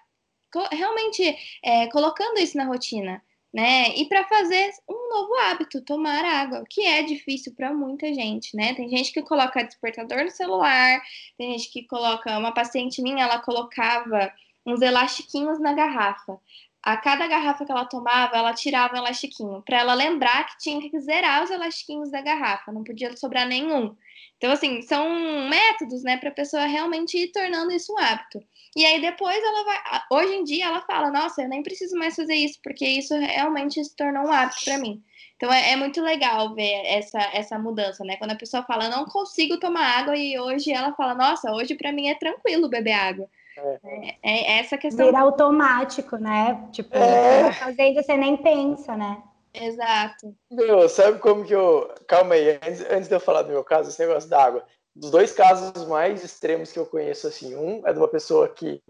[0.53, 1.35] tá realmente
[1.65, 3.21] é, colocando isso na rotina
[3.53, 3.95] né?
[3.97, 8.73] E para fazer um novo hábito, tomar água, que é difícil para muita gente, né?
[8.75, 11.01] Tem gente que coloca despertador no celular,
[11.37, 14.33] tem gente que coloca, uma paciente minha, ela colocava
[14.65, 16.39] uns elastiquinhos na garrafa.
[16.83, 20.91] A cada garrafa que ela tomava, ela tirava um elastiquinho, para ela lembrar que tinha
[20.91, 23.95] que zerar os elastiquinhos da garrafa, não podia sobrar nenhum.
[24.43, 25.09] Então, assim, são
[25.49, 28.43] métodos, né, para a pessoa realmente ir tornando isso um hábito.
[28.75, 29.79] E aí depois ela vai.
[30.11, 33.85] Hoje em dia ela fala, nossa, eu nem preciso mais fazer isso, porque isso realmente
[33.85, 35.01] se tornou um hábito para mim.
[35.37, 38.17] Então é, é, muito legal ver essa, essa mudança, né?
[38.17, 41.93] Quando a pessoa fala, não consigo tomar água, e hoje ela fala, nossa, hoje para
[41.93, 43.29] mim é tranquilo beber água.
[43.57, 43.79] É.
[44.25, 45.07] é, é essa questão.
[45.07, 46.67] Vira automático, né?
[46.73, 47.45] Tipo, é.
[47.45, 49.23] Tá fazendo, você nem pensa, né?
[49.55, 50.35] Exato.
[50.51, 51.93] Meu, sabe como que eu.
[52.07, 55.11] Calma aí, antes, antes de eu falar do meu caso, esse negócio da água dos
[55.11, 58.83] dois casos mais extremos que eu conheço, assim, um é de uma pessoa que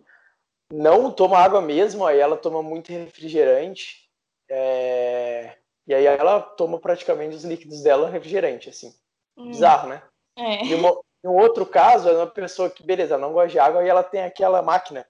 [0.73, 4.09] não toma água mesmo, aí ela toma muito refrigerante,
[4.51, 5.57] é...
[5.87, 8.93] e aí ela toma praticamente os líquidos dela refrigerante, assim.
[9.37, 9.49] Hum.
[9.49, 10.03] Bizarro, né?
[10.37, 10.65] É.
[10.65, 13.89] E uma, um outro caso é uma pessoa que, beleza, não gosta de água e
[13.89, 15.07] ela tem aquela máquina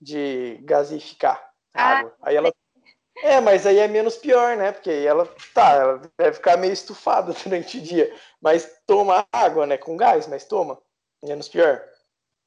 [0.00, 2.16] de gasificar ah, água.
[2.22, 2.52] Aí ela
[3.22, 4.72] é, mas aí é menos pior, né?
[4.72, 9.78] Porque ela tá, ela deve ficar meio estufada durante o dia, mas toma água, né?
[9.78, 10.76] Com gás, mas toma.
[11.22, 11.80] Menos pior.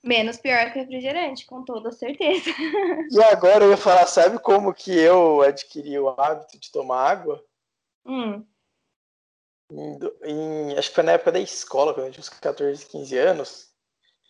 [0.04, 2.52] Menos pior que refrigerante, com toda certeza.
[3.10, 7.44] E agora eu ia falar, sabe como que eu adquiri o hábito de tomar água?
[8.06, 8.46] Hum.
[9.72, 13.18] Em, em, acho que foi na época da escola, quando eu tinha uns 14, 15
[13.18, 13.70] anos.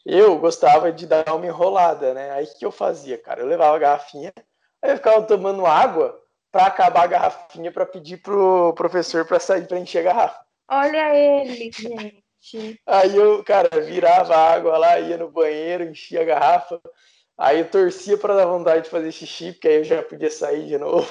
[0.06, 2.32] Eu gostava de dar uma enrolada, né?
[2.32, 3.42] Aí o que eu fazia, cara?
[3.42, 4.32] Eu levava a garrafinha,
[4.82, 6.25] aí eu ficava tomando água
[6.56, 10.46] para acabar a garrafinha para pedir pro professor para sair para encher a garrafa.
[10.70, 12.24] Olha ele, gente.
[12.88, 16.80] Aí eu, cara, virava a água lá, ia no banheiro, enchia a garrafa.
[17.38, 20.66] Aí eu torcia para dar vontade de fazer xixi, porque aí eu já podia sair
[20.66, 21.06] de novo.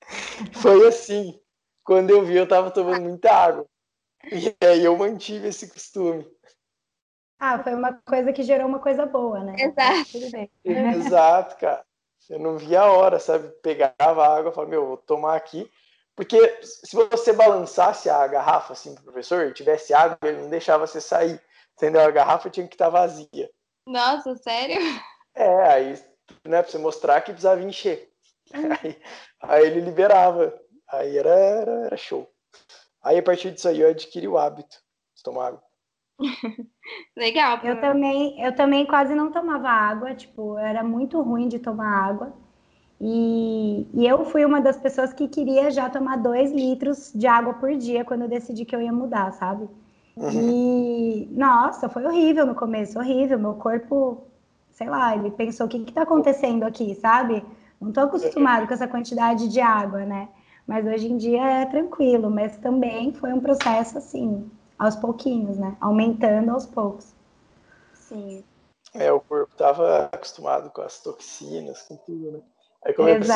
[0.62, 1.38] Foi assim.
[1.84, 3.66] Quando eu vi, eu tava tomando muita água.
[4.32, 6.26] E aí eu mantive esse costume.
[7.38, 9.56] Ah, foi uma coisa que gerou uma coisa boa, né?
[9.58, 10.50] Exato.
[10.64, 11.84] Exato, cara.
[12.28, 13.48] Eu não via a hora, sabe?
[13.62, 15.70] Pegava a água e falava, meu, vou tomar aqui.
[16.14, 21.00] Porque se você balançasse a garrafa assim pro professor, tivesse água, ele não deixava você
[21.00, 21.40] sair.
[21.74, 22.00] Entendeu?
[22.00, 23.50] A garrafa tinha que estar tá vazia.
[23.86, 24.80] Nossa, sério?
[25.34, 25.92] É, aí,
[26.46, 28.10] né, pra você mostrar que precisava encher.
[28.52, 29.02] Aí,
[29.42, 30.58] aí, ele liberava.
[30.88, 32.26] Aí era, era, era, show.
[33.02, 34.76] Aí a partir disso aí eu adquiri o hábito
[35.14, 35.62] de tomar água.
[37.16, 37.60] Legal.
[37.62, 42.32] Eu também, eu também quase não tomava água, tipo, era muito ruim de tomar água.
[43.00, 47.52] E, e, eu fui uma das pessoas que queria já tomar dois litros de água
[47.54, 49.68] por dia quando eu decidi que eu ia mudar, sabe?
[50.16, 50.30] Uhum.
[50.30, 53.38] E nossa, foi horrível no começo, horrível.
[53.38, 54.24] Meu corpo,
[54.70, 57.44] sei lá, ele pensou: o que está acontecendo aqui, sabe?
[57.78, 60.28] Não estou acostumado com essa quantidade de água, né?
[60.66, 65.76] Mas hoje em dia é tranquilo, mas também foi um processo assim, aos pouquinhos, né?
[65.80, 67.14] Aumentando aos poucos.
[67.94, 68.44] Sim.
[68.94, 72.42] É, o corpo estava acostumado com as toxinas, com tudo, né?
[72.84, 73.34] Aí começou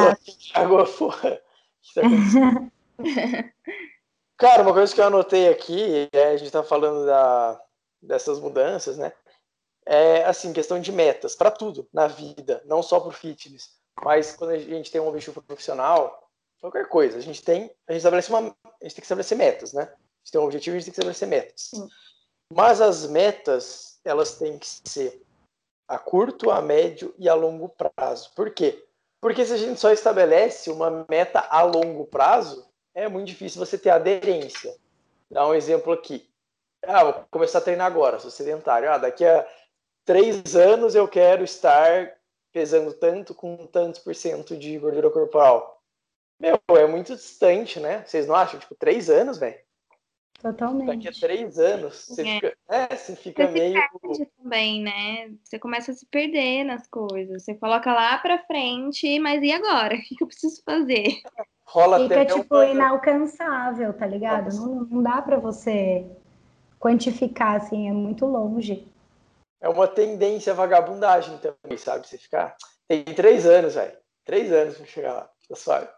[0.55, 1.43] a água fora.
[4.41, 7.61] Cara, uma coisa que eu anotei aqui, é, a gente está falando da,
[8.01, 9.13] dessas mudanças, né?
[9.85, 13.71] É assim, questão de metas para tudo na vida, não só para o fitness,
[14.03, 17.99] mas quando a gente tem um objetivo profissional, qualquer coisa, a gente tem, a gente
[17.99, 19.93] estabelece uma, a gente tem que estabelecer metas, né?
[20.31, 21.71] Gente tem um objetivo, a gente tem que estabelecer metas.
[21.75, 21.89] Sim.
[22.53, 25.23] Mas as metas, elas têm que ser
[25.89, 28.31] a curto, a médio e a longo prazo.
[28.35, 28.87] Por quê?
[29.21, 33.77] Porque se a gente só estabelece uma meta a longo prazo, é muito difícil você
[33.77, 34.77] ter aderência.
[35.31, 36.29] Dá um exemplo aqui.
[36.85, 38.91] Ah, vou começar a treinar agora, sou sedentário.
[38.91, 39.47] Ah, daqui a
[40.05, 42.17] três anos eu quero estar
[42.53, 45.83] pesando tanto com tantos por cento de gordura corporal.
[46.41, 48.05] Meu, é muito distante, né?
[48.07, 48.59] Vocês não acham?
[48.59, 49.59] Tipo, três anos, velho.
[50.41, 50.87] Totalmente.
[50.87, 52.35] Daqui a três anos, você é.
[52.35, 53.81] fica, é, você fica você meio.
[54.15, 55.35] Se também, né?
[55.45, 57.45] Você começa a se perder nas coisas.
[57.45, 59.95] Você coloca lá pra frente, mas e agora?
[60.11, 61.21] O que eu preciso fazer?
[61.65, 62.63] Rola fica, tipo, um...
[62.63, 64.55] inalcançável, tá ligado?
[64.57, 66.07] Não, não dá pra você
[66.79, 68.89] quantificar, assim, é muito longe.
[69.61, 72.09] É uma tendência à vagabundagem também, sabe?
[72.09, 72.57] Você ficar.
[72.89, 73.97] Tem três anos, velho.
[74.25, 75.89] Três anos pra chegar lá, tá suave.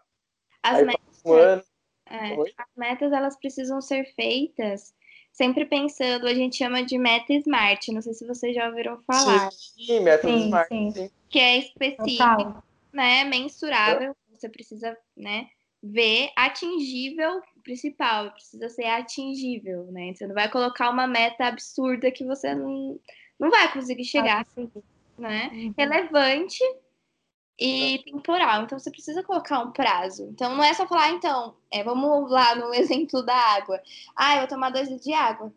[0.61, 1.03] As Aí, metas.
[1.25, 1.63] Um ano,
[2.09, 4.93] é, as metas elas precisam ser feitas
[5.33, 9.51] sempre pensando, a gente chama de meta smart, não sei se vocês já ouviram falar.
[9.51, 10.91] Sim, meta sim, smart, sim.
[10.91, 11.09] sim.
[11.27, 12.63] Que é específico,
[12.93, 15.47] né, mensurável, você precisa, né,
[15.81, 20.13] ver atingível, principal, precisa ser atingível, né?
[20.13, 22.99] Você não vai colocar uma meta absurda que você não,
[23.39, 24.67] não vai conseguir chegar, ah,
[25.17, 25.49] né?
[25.51, 25.73] Uhum.
[25.77, 26.63] Relevante,
[27.59, 28.63] e temporal.
[28.63, 30.23] Então você precisa colocar um prazo.
[30.31, 33.81] Então não é só falar, então, é, vamos lá no exemplo da água.
[34.15, 35.53] Ah, eu vou tomar dois litros de água.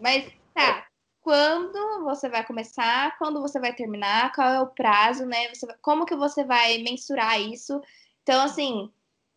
[0.00, 0.86] Mas tá,
[1.20, 5.48] quando você vai começar, quando você vai terminar, qual é o prazo, né?
[5.54, 7.80] Você, como que você vai mensurar isso?
[8.22, 8.90] Então, assim,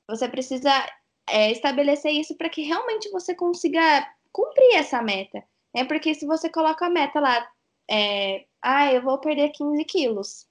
[0.07, 0.71] você precisa
[1.29, 3.81] é, estabelecer isso para que realmente você consiga
[4.31, 5.43] cumprir essa meta.
[5.73, 5.83] Né?
[5.85, 7.47] Porque se você coloca a meta lá,
[7.89, 10.47] é, ah, eu vou perder 15 quilos.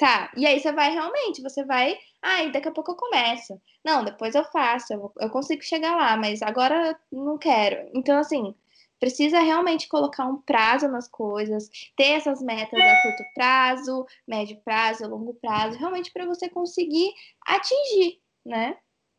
[0.00, 3.60] Tá, e aí você vai realmente, você vai, ai, ah, daqui a pouco eu começo.
[3.84, 7.86] Não, depois eu faço, eu, consigo chegar lá, mas agora não quero.
[7.92, 8.54] Então, assim,
[8.98, 15.06] precisa realmente colocar um prazo nas coisas, ter essas metas a curto prazo, médio prazo,
[15.06, 17.12] longo prazo, realmente para você conseguir
[17.46, 18.78] atingir, né?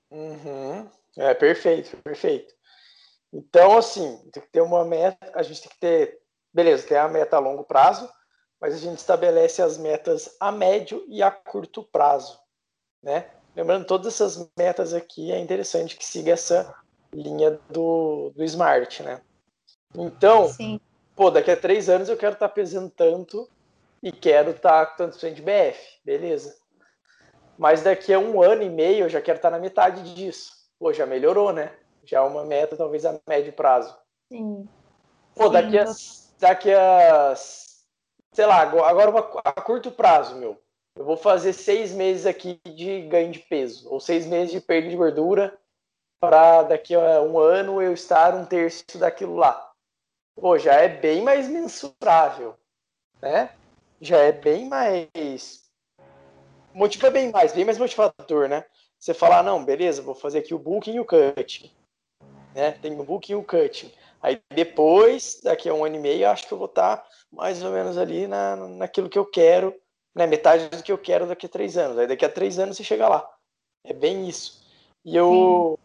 [0.10, 0.90] Uhum.
[1.16, 2.56] É perfeito, perfeito.
[3.32, 6.20] Então, assim, tem que ter uma meta, a gente tem que ter,
[6.52, 8.12] beleza, ter a meta a longo prazo,
[8.62, 12.40] mas a gente estabelece as metas a médio e a curto prazo,
[13.02, 13.32] né?
[13.56, 16.74] Lembrando, todas essas metas aqui é interessante que siga essa
[17.12, 19.20] linha do, do Smart, né?
[19.96, 20.80] Então, Sim.
[21.16, 23.50] pô, daqui a três anos eu quero estar tá pesando tanto
[24.02, 26.56] e quero estar tá com tanto de BF, beleza.
[27.58, 30.54] Mas daqui a um ano e meio eu já quero estar tá na metade disso.
[30.80, 31.76] Pô, já melhorou, né?
[32.06, 33.96] Já é uma meta talvez a médio prazo.
[34.32, 34.68] Sim.
[35.36, 35.86] Pô, daqui a,
[36.40, 37.36] daqui a
[38.34, 39.12] sei lá, agora
[39.44, 40.62] a curto prazo, meu.
[40.96, 44.90] Eu vou fazer seis meses aqui de ganho de peso, ou seis meses de perda
[44.90, 45.58] de gordura,
[46.20, 49.72] para daqui a um ano eu estar um terço daquilo lá.
[50.36, 52.56] Pô, já é bem mais mensurável,
[53.22, 53.52] né?
[54.00, 55.64] Já é bem mais.
[56.74, 58.66] Motiva bem mais, bem mais motivador, né?
[58.98, 61.72] Você falar, não, beleza, vou fazer aqui o booking e o cutting.
[62.54, 62.72] Né?
[62.72, 63.92] Tem o booking e o cutting.
[64.22, 67.72] Aí depois, daqui a um ano e meio, acho que eu vou estar mais ou
[67.72, 69.76] menos ali na, naquilo que eu quero,
[70.14, 70.28] né?
[70.28, 71.98] metade do que eu quero daqui a três anos.
[71.98, 73.28] Aí daqui a três anos você chega lá.
[73.84, 74.62] É bem isso.
[75.04, 75.80] E eu,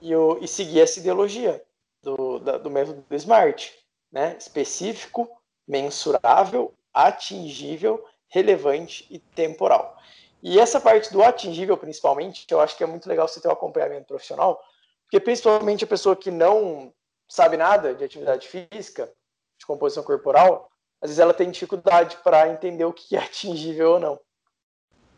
[0.00, 1.62] e eu e seguir essa ideologia
[2.02, 3.72] do, da, do método do SMART,
[4.12, 4.36] né?
[4.38, 5.28] Específico,
[5.66, 9.96] mensurável, atingível, relevante e temporal.
[10.42, 13.52] E essa parte do atingível, principalmente, eu acho que é muito legal você ter um
[13.52, 14.62] acompanhamento profissional,
[15.02, 16.92] porque principalmente a pessoa que não
[17.28, 19.12] sabe nada de atividade física,
[19.58, 24.00] de composição corporal, às vezes ela tem dificuldade para entender o que é atingível ou
[24.00, 24.20] não.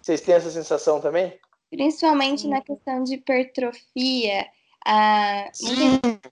[0.01, 1.39] Vocês têm essa sensação também?
[1.71, 4.47] Principalmente na questão de hipertrofia
[4.87, 5.51] ah,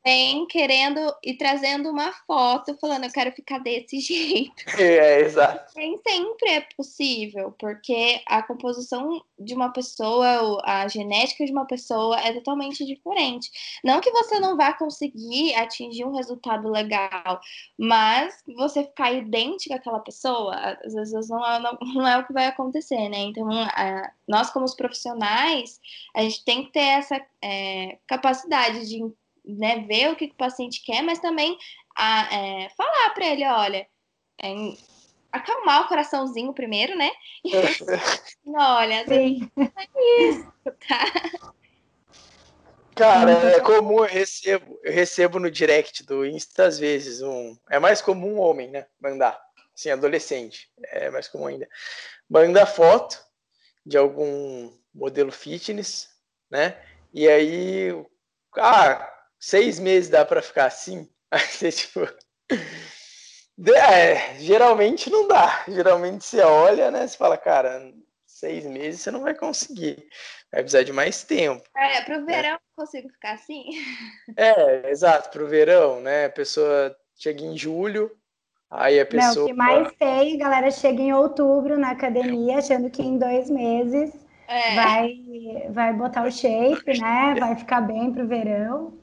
[0.05, 4.65] vem querendo e trazendo uma foto falando eu quero ficar desse jeito.
[4.79, 5.73] É, exato.
[5.77, 12.19] Nem sempre é possível, porque a composição de uma pessoa, a genética de uma pessoa
[12.21, 13.51] é totalmente diferente.
[13.85, 17.41] Não que você não vá conseguir atingir um resultado legal,
[17.79, 20.55] mas você ficar idêntica àquela pessoa,
[20.85, 23.19] às vezes não é, não, não é o que vai acontecer, né?
[23.19, 25.81] Então, a, nós como os profissionais,
[26.15, 29.01] a gente tem que ter essa é, capacidade de
[29.45, 31.57] né, ver o que, que, o paciente quer, mas também
[31.97, 33.87] a, é, falar para ele, olha,
[34.43, 34.55] é,
[35.31, 37.11] acalmar o coraçãozinho primeiro, né?
[37.45, 37.53] E,
[38.57, 39.51] olha, Sim.
[39.57, 40.47] é isso,
[40.89, 41.55] tá?
[42.97, 47.55] Cara, é comum, eu recebo, eu recebo no direct do Insta às vezes um.
[47.71, 48.87] É mais comum um homem, né?
[48.99, 49.39] Mandar.
[49.75, 50.71] Assim, adolescente.
[50.83, 51.69] É mais comum ainda.
[52.29, 53.23] Manda foto
[53.85, 56.09] de algum modelo fitness,
[56.51, 56.83] né?
[57.13, 57.93] E aí,
[58.59, 61.09] ah, seis meses dá para ficar assim?
[61.31, 62.01] Aí você, tipo.
[63.75, 65.65] É, geralmente não dá.
[65.69, 67.07] Geralmente você olha, né?
[67.07, 67.93] Você fala, cara,
[68.27, 70.09] seis meses você não vai conseguir.
[70.53, 71.65] Vai precisar de mais tempo.
[71.77, 72.59] É, pro verão né?
[72.77, 73.65] consigo ficar assim?
[74.37, 76.27] É, exato, pro verão, né?
[76.27, 78.11] A pessoa chega em julho,
[78.71, 79.35] aí a pessoa.
[79.35, 83.19] Não, o que mais tem, a galera chega em outubro na academia, achando que em
[83.19, 84.75] dois meses é.
[84.75, 85.17] vai,
[85.71, 87.35] vai botar o shape, né?
[87.39, 88.95] Vai ficar bem pro verão.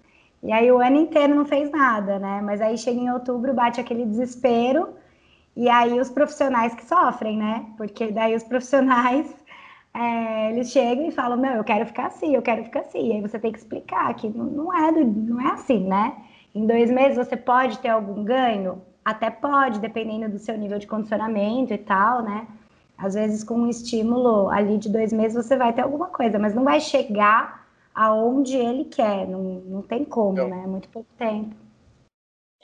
[0.42, 2.42] E aí o ano inteiro não fez nada, né?
[2.42, 4.90] Mas aí chega em outubro, bate aquele desespero,
[5.56, 7.66] e aí os profissionais que sofrem, né?
[7.78, 9.34] Porque daí os profissionais
[9.94, 13.10] é, eles chegam e falam, meu, eu quero ficar assim, eu quero ficar assim.
[13.10, 16.14] E aí você tem que explicar que não, não, é, do, não é assim, né?
[16.54, 18.82] Em dois meses você pode ter algum ganho?
[19.04, 22.48] Até pode, dependendo do seu nível de condicionamento e tal, né?
[22.98, 26.54] Às vezes, com um estímulo ali de dois meses, você vai ter alguma coisa, mas
[26.54, 29.28] não vai chegar aonde ele quer.
[29.28, 30.48] Não, não tem como, não.
[30.48, 30.64] né?
[30.64, 31.56] É muito pouco tempo.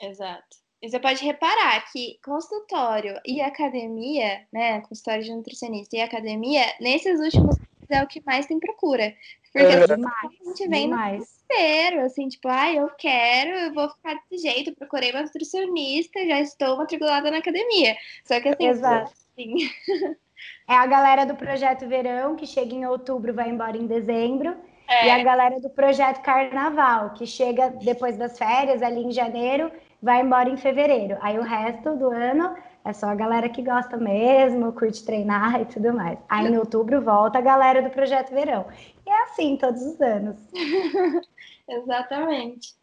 [0.00, 0.60] Exato.
[0.82, 4.80] E você pode reparar que consultório e academia, né?
[4.80, 9.14] Consultório de nutricionista e academia, nesses últimos anos é o que mais tem procura.
[9.52, 11.18] Porque é, assim, a gente vem demais.
[11.18, 15.22] no desespero, assim, tipo, ai, ah, eu quero, eu vou ficar desse jeito, procurei uma
[15.22, 17.96] nutricionista, já estou matriculada na academia.
[18.24, 19.12] Só que assim, Exato.
[19.40, 20.16] Assim...
[20.66, 24.56] É a galera do Projeto Verão, que chega em outubro, vai embora em dezembro.
[24.88, 25.06] É.
[25.06, 29.70] E a galera do Projeto Carnaval, que chega depois das férias, ali em janeiro,
[30.02, 31.18] vai embora em fevereiro.
[31.20, 35.66] Aí o resto do ano é só a galera que gosta mesmo, curte treinar e
[35.66, 36.18] tudo mais.
[36.28, 38.66] Aí em outubro volta a galera do Projeto Verão.
[39.06, 40.36] E é assim todos os anos.
[41.68, 42.79] Exatamente.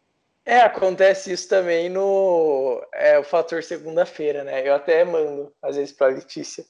[0.48, 4.66] É, acontece isso também no é, o fator segunda-feira, né?
[4.66, 6.64] Eu até mando, às vezes, para Letícia.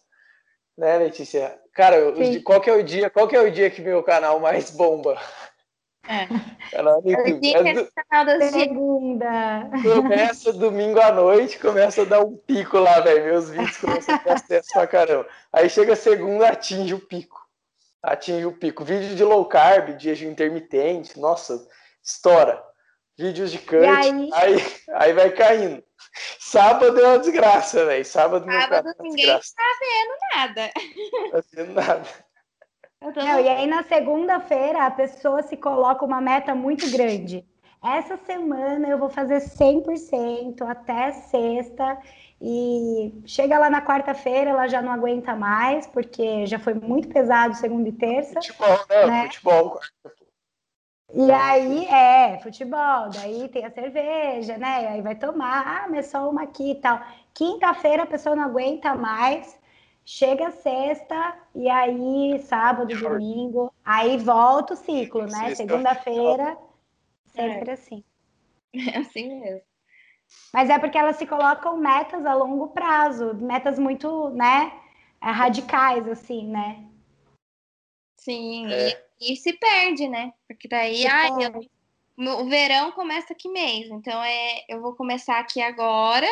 [0.76, 1.56] Né, Letícia?
[1.72, 1.96] Cara,
[2.44, 5.16] qual que é o dia, qual que é o dia que meu canal mais bomba?
[6.08, 6.26] É.
[6.74, 7.54] Canal do YouTube.
[7.54, 7.88] É do...
[7.94, 9.70] canal da segunda.
[9.80, 13.26] Começa domingo à noite, começa a dar um pico lá, velho.
[13.26, 15.28] Meus vídeos começam a ter acesso pra caramba.
[15.52, 17.40] Aí chega segunda, atinge o pico.
[18.02, 18.84] Atinge o pico.
[18.84, 21.64] Vídeo de low carb, dia de intermitente, nossa,
[22.02, 22.67] estoura
[23.18, 24.30] vídeos de cut, aí...
[24.32, 24.56] aí...
[24.92, 25.82] Aí, vai caindo.
[26.38, 28.04] Sábado é uma desgraça, velho.
[28.04, 29.54] Sábado, Sábado é ninguém desgraça.
[29.54, 30.72] tá vendo nada.
[31.32, 32.08] Tá vendo nada.
[33.00, 37.44] Não, e aí na segunda-feira a pessoa se coloca uma meta muito grande.
[37.84, 41.96] Essa semana eu vou fazer 100% até sexta
[42.40, 47.54] e chega lá na quarta-feira ela já não aguenta mais porque já foi muito pesado
[47.54, 48.34] segunda e terça.
[48.34, 49.06] Futebol, né?
[49.06, 49.22] né?
[49.26, 49.80] Futebol,
[51.14, 54.88] e aí, é, futebol, daí tem a cerveja, né?
[54.88, 57.00] Aí vai tomar, ah, mas só uma aqui e tal.
[57.32, 59.58] Quinta-feira a pessoa não aguenta mais,
[60.04, 65.54] chega sexta e aí sábado, domingo, aí volta o ciclo, né?
[65.54, 66.58] Segunda-feira,
[67.28, 67.72] sempre é.
[67.72, 68.04] assim.
[68.74, 69.62] É assim mesmo.
[70.52, 74.78] Mas é porque elas se colocam metas a longo prazo, metas muito, né,
[75.22, 76.84] radicais, assim, né?
[78.14, 79.07] Sim, é.
[79.20, 80.32] E, se perde, né?
[80.46, 85.60] Porque daí, ah, eu, o verão começa que mês, então é, eu vou começar aqui
[85.60, 86.28] agora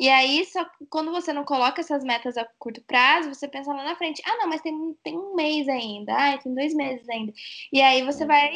[0.00, 3.84] e aí, só quando você não coloca essas metas a curto prazo, você pensa lá
[3.84, 7.34] na frente, ah, não, mas tem, tem um mês ainda, ah, tem dois meses ainda.
[7.70, 8.50] E aí você vai,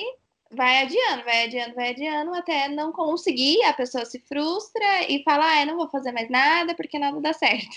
[0.50, 5.44] vai adiando, vai adiando, vai adiando, até não conseguir, a pessoa se frustra e fala,
[5.46, 7.76] ah, eu não vou fazer mais nada porque nada dá certo.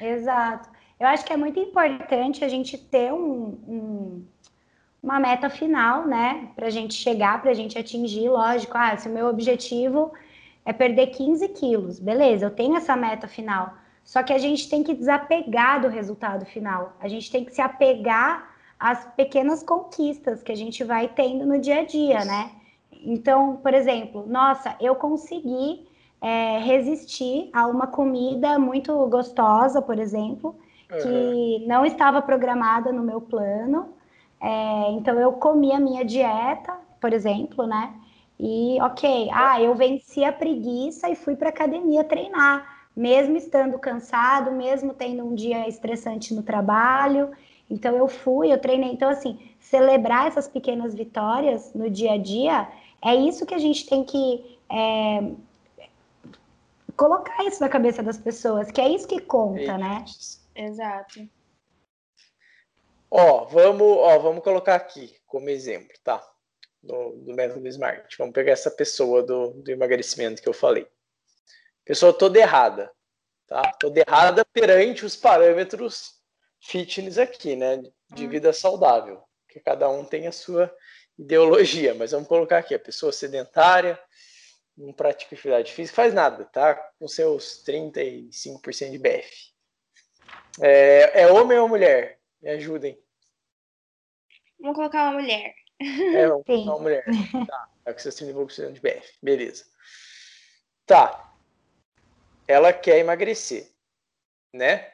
[0.00, 0.68] Exato.
[0.98, 4.26] Eu acho que é muito importante a gente ter um, um
[5.02, 6.48] uma meta final, né?
[6.56, 8.76] Para a gente chegar, para a gente atingir, lógico.
[8.76, 10.12] Ah, se o meu objetivo
[10.64, 11.98] é perder 15 quilos.
[11.98, 13.74] Beleza, eu tenho essa meta final.
[14.04, 16.94] Só que a gente tem que desapegar do resultado final.
[17.00, 21.58] A gente tem que se apegar às pequenas conquistas que a gente vai tendo no
[21.58, 22.50] dia a dia, né?
[23.04, 25.86] Então, por exemplo, nossa, eu consegui
[26.20, 30.56] é, resistir a uma comida muito gostosa, por exemplo,
[30.88, 31.64] que uhum.
[31.66, 33.94] não estava programada no meu plano.
[34.40, 37.94] É, então, eu comi a minha dieta, por exemplo, né?
[38.38, 44.52] E ok, ah, eu venci a preguiça e fui para academia treinar, mesmo estando cansado,
[44.52, 47.30] mesmo tendo um dia estressante no trabalho.
[47.68, 48.92] Então eu fui, eu treinei.
[48.92, 52.68] Então assim, celebrar essas pequenas vitórias no dia a dia
[53.02, 55.32] é isso que a gente tem que é,
[56.96, 60.04] colocar isso na cabeça das pessoas, que é isso que conta, né?
[60.54, 61.28] Exato.
[63.10, 66.22] Ó, vamos, ó, vamos colocar aqui como exemplo, tá?
[66.82, 68.16] do, do método SMART.
[68.18, 70.86] Vamos pegar essa pessoa do, do emagrecimento que eu falei.
[71.84, 72.90] Pessoa toda errada,
[73.46, 73.72] tá?
[73.78, 76.14] Toda errada perante os parâmetros
[76.60, 77.82] fitness aqui, né?
[78.12, 78.28] De hum.
[78.28, 80.74] vida saudável, que cada um tem a sua
[81.18, 83.98] ideologia, mas vamos colocar aqui a pessoa sedentária,
[84.76, 86.74] não pratica atividade física, faz nada, tá?
[86.98, 89.48] Com seus 35% de BF.
[90.60, 92.17] É, é homem ou mulher?
[92.40, 93.00] Me ajudem.
[94.58, 95.54] Vamos colocar uma mulher.
[95.80, 97.04] É, uma mulher.
[97.46, 98.28] Tá, é que vocês têm
[98.72, 99.18] de BF.
[99.22, 99.64] Beleza.
[100.84, 101.34] Tá.
[102.46, 103.70] Ela quer emagrecer,
[104.52, 104.92] né?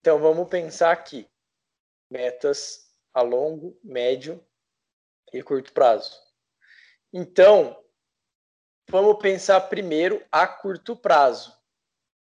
[0.00, 1.28] Então vamos pensar aqui.
[2.10, 4.44] Metas a longo, médio
[5.32, 6.18] e curto prazo.
[7.12, 7.82] Então,
[8.88, 11.56] vamos pensar primeiro a curto prazo,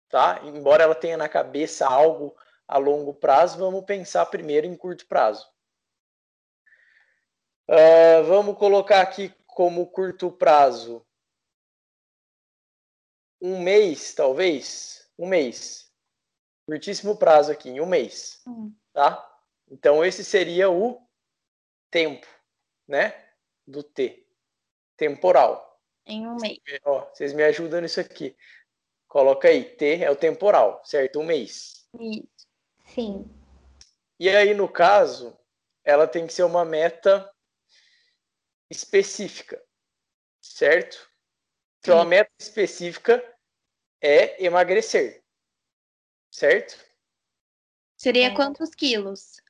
[0.10, 0.42] tá?
[0.44, 2.36] Embora ela tenha na cabeça algo
[2.68, 5.48] a longo prazo, vamos pensar primeiro em curto prazo.
[7.68, 11.06] Uh, vamos colocar aqui como curto prazo.
[13.42, 15.10] Um mês, talvez?
[15.18, 15.92] Um mês.
[16.68, 18.42] Curtíssimo prazo aqui, em um mês.
[18.46, 18.76] Uhum.
[18.94, 19.24] Tá?
[19.70, 21.02] Então, esse seria o
[21.92, 22.28] tempo,
[22.88, 23.30] né?
[23.68, 24.28] Do T.
[24.98, 25.80] Temporal.
[26.06, 26.60] Em um mês.
[26.84, 28.36] Ó, vocês me ajudam nisso aqui.
[29.08, 31.20] Coloca aí, T é o temporal, certo?
[31.20, 31.88] Um mês.
[32.00, 32.45] Isso.
[32.96, 33.30] Sim.
[34.18, 35.38] E aí, no caso,
[35.84, 37.30] ela tem que ser uma meta
[38.70, 39.62] específica,
[40.42, 41.12] certo?
[41.80, 43.22] Então, a meta específica
[44.02, 45.22] é emagrecer,
[46.32, 46.84] certo?
[47.98, 48.34] Seria é.
[48.34, 49.42] quantos quilos?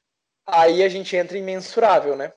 [0.48, 2.34] Aí a gente entra em mensurável, né?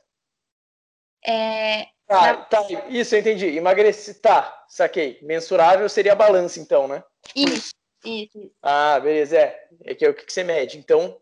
[1.24, 1.86] É...
[2.06, 2.44] Tá, Na...
[2.44, 3.46] tá, isso eu entendi.
[3.46, 5.18] Emagrecer, tá, saquei.
[5.22, 7.02] Mensurável seria a balança, então, né?
[7.34, 7.70] Isso,
[8.05, 8.53] isso.
[8.62, 9.68] Ah, beleza, é.
[9.84, 10.78] É que é o que você mede.
[10.78, 11.20] Então,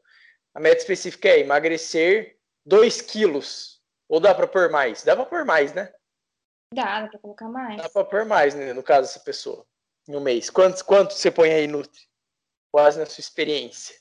[0.55, 3.77] a meta específica é emagrecer 2 quilos
[4.09, 5.03] ou dá para pôr mais?
[5.03, 5.93] Dá para pôr mais, né?
[6.73, 7.77] Dá, dá para colocar mais.
[7.77, 9.65] Dá para pôr mais, né, no caso dessa pessoa,
[10.09, 10.51] em um mês.
[10.51, 12.01] Quantos, quantos você põe aí, Nutri?
[12.73, 13.95] Quase na sua experiência.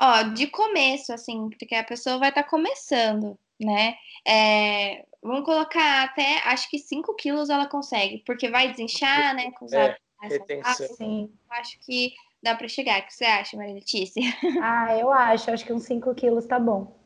[0.00, 3.96] Ó, de começo, assim, porque a pessoa vai estar tá começando, né?
[4.26, 9.50] É, vamos colocar até, acho que 5 quilos ela consegue, porque vai desinchar, né?
[9.52, 10.88] Com os é, retenção.
[10.96, 11.32] Sim.
[11.50, 13.00] Acho que dá para chegar.
[13.00, 14.22] O que você acha, Maria Letícia?
[14.62, 15.50] Ah, eu acho.
[15.50, 16.96] Acho que uns 5 quilos tá bom.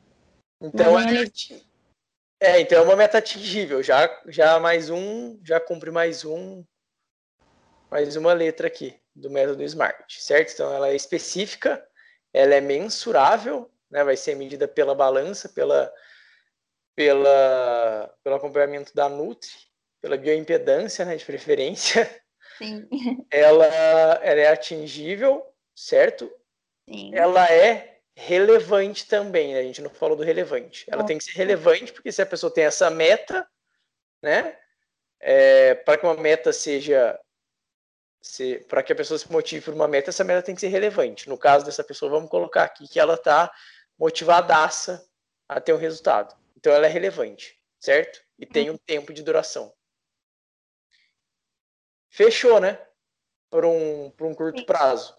[0.63, 1.67] Então, a gente,
[2.43, 3.83] é, então é uma meta atingível.
[3.83, 6.65] Já, já mais um, já cumpre mais um,
[7.91, 10.55] mais uma letra aqui do método SMART, certo?
[10.55, 11.87] Então ela é específica,
[12.33, 14.03] ela é mensurável, né?
[14.03, 15.93] Vai ser medida pela balança, pela,
[16.97, 19.51] pela, pelo acompanhamento da Nutri,
[20.01, 21.17] pela bioimpedância, né?
[21.17, 22.20] De preferência.
[22.61, 22.87] Sim.
[23.31, 26.31] Ela, ela é atingível, certo?
[26.89, 27.15] Sim.
[27.15, 29.61] Ela é relevante também, né?
[29.61, 30.85] A gente não falou do relevante.
[30.89, 33.49] Ela tem que ser relevante, porque se a pessoa tem essa meta,
[34.23, 34.59] né?
[35.19, 37.19] É, para que uma meta seja
[38.69, 41.27] para que a pessoa se motive por uma meta, essa meta tem que ser relevante.
[41.27, 43.51] No caso dessa pessoa, vamos colocar aqui que ela está
[43.99, 45.03] motivadaça
[45.49, 46.37] a ter um resultado.
[46.55, 48.21] Então ela é relevante, certo?
[48.39, 49.73] E tem um tempo de duração.
[52.11, 52.79] Fechou, né?
[53.49, 54.67] Por um, por um curto Sim.
[54.67, 55.17] prazo.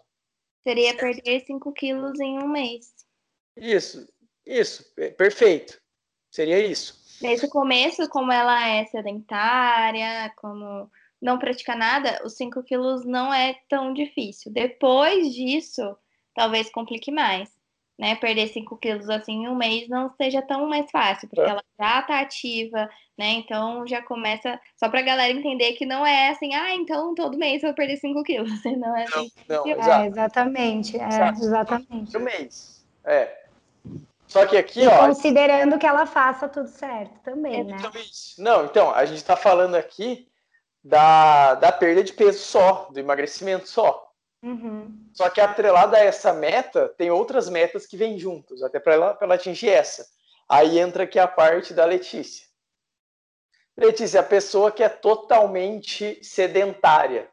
[0.64, 2.94] Seria perder 5 quilos em um mês.
[3.58, 4.08] Isso,
[4.46, 4.86] isso,
[5.18, 5.82] perfeito.
[6.30, 7.02] Seria isso.
[7.20, 10.90] Desde o começo, como ela é sedentária, como
[11.22, 14.52] não pratica nada, os 5 quilos não é tão difícil.
[14.52, 15.98] Depois disso,
[16.34, 17.61] talvez complique mais.
[18.02, 18.16] Né?
[18.16, 21.52] Perder 5 quilos assim em um mês não seja tão mais fácil, porque é.
[21.52, 23.34] ela já tá ativa, né?
[23.34, 24.60] Então já começa.
[24.76, 27.98] Só pra galera entender que não é assim, ah, então todo mês eu vou perder
[27.98, 28.50] 5 quilos.
[28.76, 29.32] Não é assim.
[29.48, 30.98] Não, não é, exatamente.
[30.98, 32.18] É, exatamente.
[32.18, 32.84] Um mês.
[33.06, 33.38] É.
[34.26, 35.08] Só que aqui, e ó.
[35.08, 37.78] Considerando que ela faça tudo certo também, né?
[38.40, 40.28] Não, então, a gente está falando aqui
[40.84, 44.11] da, da perda de peso só, do emagrecimento só.
[44.44, 45.08] Uhum.
[45.14, 49.18] Só que atrelada a essa meta, tem outras metas que vêm juntos, até para ela,
[49.22, 50.08] ela atingir essa.
[50.50, 52.48] Aí entra aqui a parte da Letícia.
[53.78, 57.30] Letícia, a pessoa que é totalmente sedentária.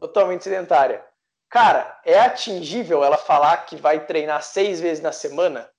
[0.00, 1.04] Totalmente sedentária.
[1.48, 5.70] Cara, é atingível ela falar que vai treinar seis vezes na semana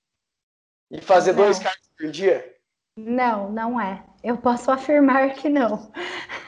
[0.90, 1.44] e fazer não.
[1.44, 2.56] dois cards por dia?
[2.96, 4.04] Não, não é.
[4.24, 5.92] Eu posso afirmar que não.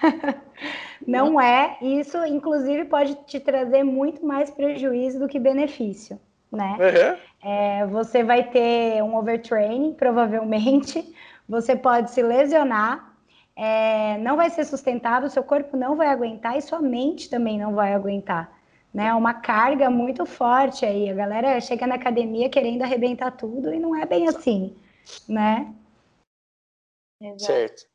[1.05, 1.77] não é.
[1.81, 6.19] Isso, inclusive, pode te trazer muito mais prejuízo do que benefício,
[6.51, 6.77] né?
[6.79, 7.49] Uhum.
[7.49, 11.13] É, você vai ter um overtraining, provavelmente.
[11.47, 13.13] Você pode se lesionar.
[13.55, 17.73] É, não vai ser sustentável, seu corpo não vai aguentar e sua mente também não
[17.73, 18.53] vai aguentar.
[18.93, 21.09] Né, uma carga muito forte aí.
[21.09, 24.73] A galera chega na academia querendo arrebentar tudo e não é bem assim,
[25.27, 25.73] né?
[27.19, 27.43] Exato.
[27.43, 27.85] Certo.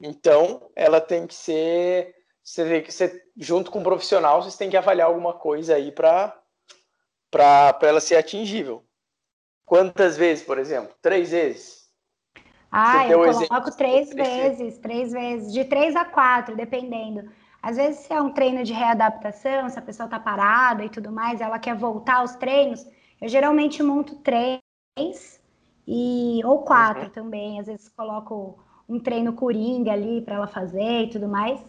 [0.00, 2.15] Então, ela tem que ser,
[2.46, 6.32] você que ser junto com um profissional, vocês têm que avaliar alguma coisa aí para
[7.82, 8.84] ela ser atingível.
[9.64, 10.94] Quantas vezes, por exemplo?
[11.02, 11.90] Três vezes?
[12.70, 17.28] Ah, eu coloco três vezes, três vezes, de três a quatro, dependendo.
[17.60, 21.10] Às vezes, se é um treino de readaptação, se a pessoa está parada e tudo
[21.10, 22.86] mais, ela quer voltar aos treinos,
[23.20, 24.60] eu geralmente monto três
[25.84, 27.10] e ou quatro uhum.
[27.10, 27.58] também.
[27.58, 31.60] Às vezes coloco um treino coringa ali para ela fazer e tudo mais.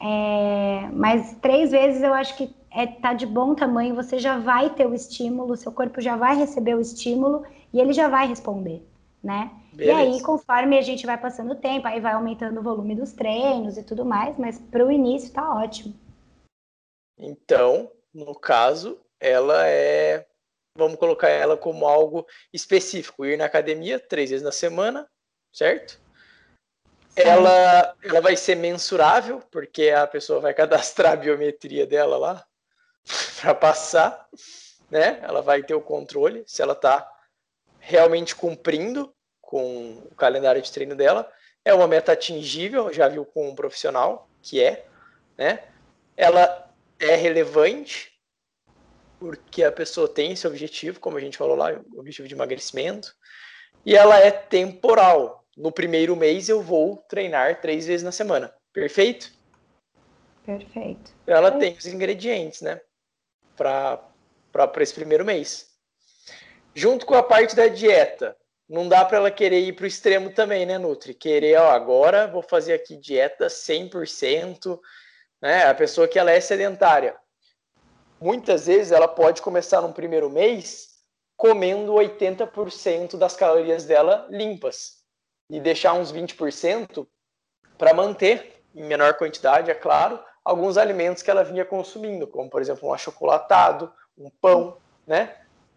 [0.00, 4.70] É, mas três vezes eu acho que é, tá de bom tamanho, você já vai
[4.70, 8.82] ter o estímulo, seu corpo já vai receber o estímulo e ele já vai responder,
[9.22, 9.50] né?
[9.72, 9.92] Beleza.
[9.92, 13.12] E aí, conforme a gente vai passando o tempo, aí vai aumentando o volume dos
[13.12, 15.94] treinos e tudo mais, mas para o início tá ótimo.
[17.18, 20.26] Então, no caso, ela é
[20.76, 25.06] vamos colocar ela como algo específico, ir na academia três vezes na semana,
[25.52, 26.00] certo?
[27.22, 32.44] Ela, ela vai ser mensurável, porque a pessoa vai cadastrar a biometria dela lá
[33.40, 34.28] para passar,
[34.90, 35.20] né?
[35.22, 37.10] Ela vai ter o controle se ela está
[37.78, 41.30] realmente cumprindo com o calendário de treino dela.
[41.64, 44.86] É uma meta atingível, já viu com um profissional, que é,
[45.36, 45.64] né?
[46.16, 48.12] Ela é relevante,
[49.18, 53.14] porque a pessoa tem esse objetivo, como a gente falou lá, o objetivo de emagrecimento,
[53.84, 55.39] e ela é temporal.
[55.60, 58.50] No primeiro mês eu vou treinar três vezes na semana.
[58.72, 59.30] Perfeito?
[60.42, 61.12] Perfeito.
[61.26, 62.80] Ela tem os ingredientes, né?
[63.54, 64.02] Para
[64.78, 65.68] esse primeiro mês.
[66.74, 68.34] Junto com a parte da dieta,
[68.66, 71.12] não dá para ela querer ir para o extremo também, né, Nutri?
[71.12, 74.80] Querer, ó, agora vou fazer aqui dieta 100%,
[75.42, 75.64] né?
[75.64, 77.14] A pessoa que ela é sedentária
[78.18, 80.88] muitas vezes ela pode começar no primeiro mês
[81.36, 84.99] comendo 80% das calorias dela limpas
[85.50, 87.06] e deixar uns 20%
[87.76, 92.60] para manter, em menor quantidade, é claro, alguns alimentos que ela vinha consumindo, como por
[92.60, 94.76] exemplo um achocolatado, um pão,
[95.06, 95.34] né?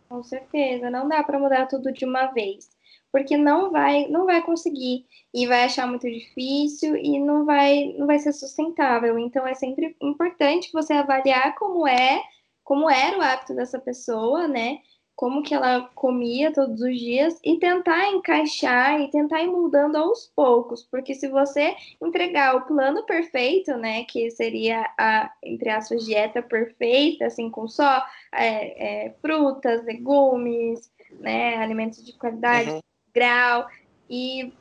[0.08, 2.70] Com certeza, não dá para mudar tudo de uma vez,
[3.12, 8.06] porque não vai, não vai conseguir e vai achar muito difícil e não vai, não
[8.06, 9.18] vai ser sustentável.
[9.18, 12.22] Então é sempre importante você avaliar como é
[12.64, 14.80] como era o hábito dessa pessoa, né?
[15.16, 20.32] Como que ela comia todos os dias e tentar encaixar e tentar ir mudando aos
[20.36, 26.42] poucos, porque se você entregar o plano perfeito, né, que seria a entre aspas dieta
[26.42, 28.04] perfeita, assim com só
[28.34, 32.80] é, é, frutas, legumes, né, alimentos de qualidade, uhum.
[33.14, 33.68] grau
[34.10, 34.52] e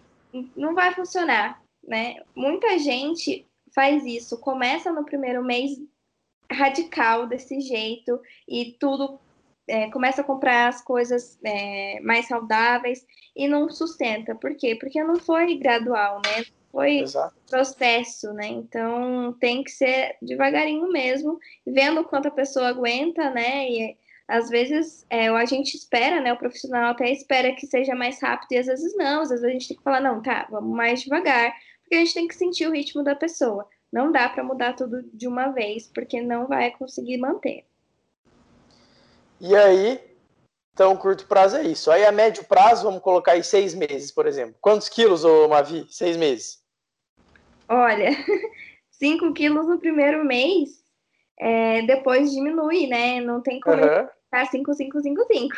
[0.57, 2.16] não vai funcionar, né?
[2.34, 5.78] Muita gente faz isso, começa no primeiro mês
[6.50, 9.18] radical desse jeito e tudo
[9.68, 13.04] é, começa a comprar as coisas é, mais saudáveis
[13.34, 14.34] e não sustenta.
[14.34, 14.74] Por quê?
[14.74, 16.44] Porque não foi gradual, né?
[16.70, 17.34] Foi Exato.
[17.48, 18.46] processo, né?
[18.48, 23.68] Então tem que ser devagarinho mesmo, vendo quanto a pessoa aguenta, né?
[23.68, 23.96] E
[24.26, 26.32] às vezes é, a gente espera, né?
[26.32, 29.22] O profissional até espera que seja mais rápido e às vezes não.
[29.22, 32.14] Às vezes a gente tem que falar, não, tá, vamos mais devagar, porque a gente
[32.14, 33.68] tem que sentir o ritmo da pessoa.
[33.92, 37.66] Não dá para mudar tudo de uma vez, porque não vai conseguir manter.
[39.45, 40.01] E aí,
[40.72, 41.90] então, curto prazo é isso.
[41.90, 44.55] Aí, a médio prazo, vamos colocar aí seis meses, por exemplo.
[44.61, 45.84] Quantos quilos, ô Mavi?
[45.90, 46.62] Seis meses?
[47.68, 48.11] Olha,
[48.93, 50.84] 5 quilos no primeiro mês,
[51.40, 53.20] é, depois diminui, né?
[53.20, 54.09] Não tem como uhum.
[54.26, 55.57] ficar 5, 5, 5, 5.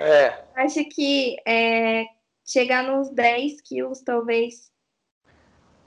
[0.00, 0.44] É.
[0.56, 2.04] Acho que é,
[2.44, 4.72] chegar nos 10 quilos, talvez.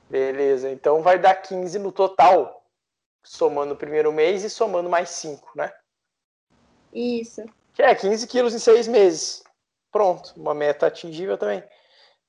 [0.10, 2.66] Beleza, então vai dar 15 no total,
[3.22, 5.74] somando o primeiro mês e somando mais 5, né?
[6.94, 7.44] Isso.
[7.74, 9.44] Que é 15 quilos em seis meses.
[9.92, 11.64] Pronto, uma meta atingível também.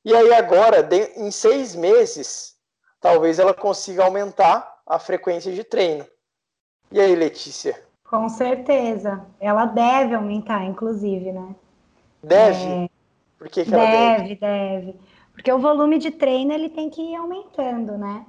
[0.04, 2.56] E aí agora, em seis meses,
[3.00, 6.04] talvez ela consiga aumentar a frequência de treino.
[6.90, 7.80] E aí, Letícia?
[8.04, 9.24] Com certeza.
[9.40, 11.54] Ela deve aumentar, inclusive, né?
[12.22, 12.64] Deve?
[12.64, 12.88] É...
[13.38, 14.34] Por que, que deve, ela deve?
[14.36, 14.94] Deve,
[15.32, 18.26] Porque o volume de treino ele tem que ir aumentando, né?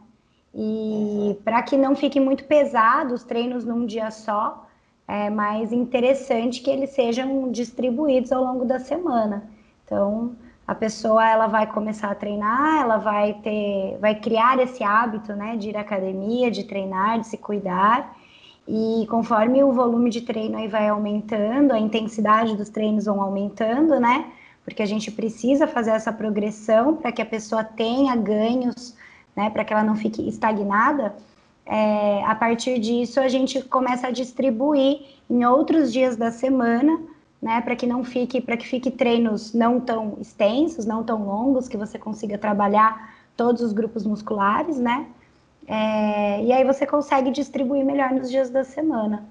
[0.53, 1.41] E uhum.
[1.43, 4.67] para que não fique muito pesado os treinos num dia só,
[5.07, 9.43] é mais interessante que eles sejam distribuídos ao longo da semana.
[9.85, 10.35] Então,
[10.65, 15.57] a pessoa ela vai começar a treinar, ela vai ter, vai criar esse hábito, né,
[15.57, 18.15] de ir à academia, de treinar, de se cuidar.
[18.67, 23.99] E conforme o volume de treino aí vai aumentando, a intensidade dos treinos vão aumentando,
[23.99, 24.31] né?
[24.63, 28.95] Porque a gente precisa fazer essa progressão para que a pessoa tenha ganhos,
[29.35, 29.49] né?
[29.49, 31.13] Para que ela não fique estagnada.
[31.65, 36.99] É, a partir disso, a gente começa a distribuir em outros dias da semana
[37.43, 41.67] né, para que não fique, para que fique treinos não tão extensos, não tão longos,
[41.67, 45.07] que você consiga trabalhar todos os grupos musculares, né?
[45.67, 49.29] É, e aí você consegue distribuir melhor nos dias da semana.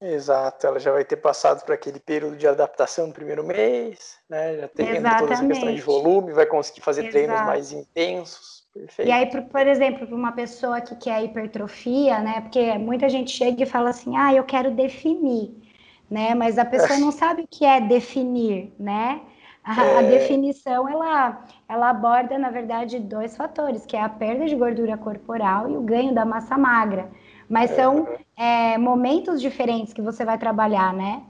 [0.00, 4.56] Exato, ela já vai ter passado por aquele período de adaptação no primeiro mês, né?
[4.58, 7.12] Já tem toda essa questão de volume, vai conseguir fazer Exato.
[7.12, 8.55] treinos mais intensos.
[8.78, 9.08] Perfeito.
[9.08, 12.40] E aí, por, por exemplo, para uma pessoa que quer hipertrofia, né?
[12.40, 15.54] Porque muita gente chega e fala assim, ah, eu quero definir
[16.10, 16.34] né?
[16.34, 19.20] Mas a pessoa não sabe o que é definir, né?
[19.62, 19.98] A, é...
[19.98, 24.96] a, definição ela, ela aborda, na verdade, dois fatores, que é a perda de gordura
[24.96, 27.08] corporal e o ganho da massa magra.
[27.48, 31.22] Mas são é, momentos diferentes que você vai trabalhar, né?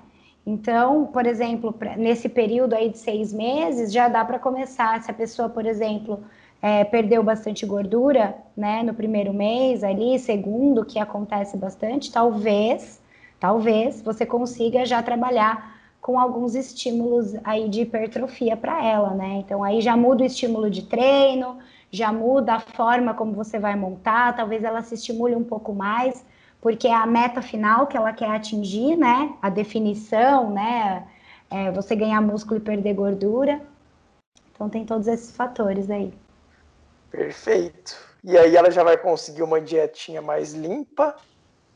[0.47, 5.03] Então, por exemplo, nesse período aí de seis meses, já dá para começar.
[5.03, 6.22] Se a pessoa, por exemplo,
[6.61, 13.00] é, perdeu bastante gordura, né, no primeiro mês ali, segundo, que acontece bastante, talvez
[13.38, 19.42] talvez você consiga já trabalhar com alguns estímulos aí de hipertrofia para ela, né?
[19.44, 21.59] Então aí já muda o estímulo de treino,
[21.90, 26.24] já muda a forma como você vai montar, talvez ela se estimule um pouco mais,
[26.61, 29.34] porque é a meta final que ela quer atingir, né?
[29.42, 31.07] A definição, né?
[31.50, 33.61] É você ganhar músculo e perder gordura.
[34.52, 36.12] Então tem todos esses fatores aí.
[37.16, 37.96] Perfeito.
[38.22, 41.16] E aí ela já vai conseguir uma dietinha mais limpa,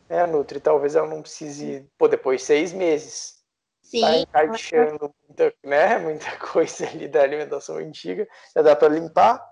[0.09, 0.61] né, Nutri?
[0.61, 3.39] Talvez ela não precise, pô, depois de seis meses,
[3.83, 4.03] Sim.
[4.03, 9.43] tá encaixando muita, né, muita coisa ali da alimentação antiga, já dá para limpar,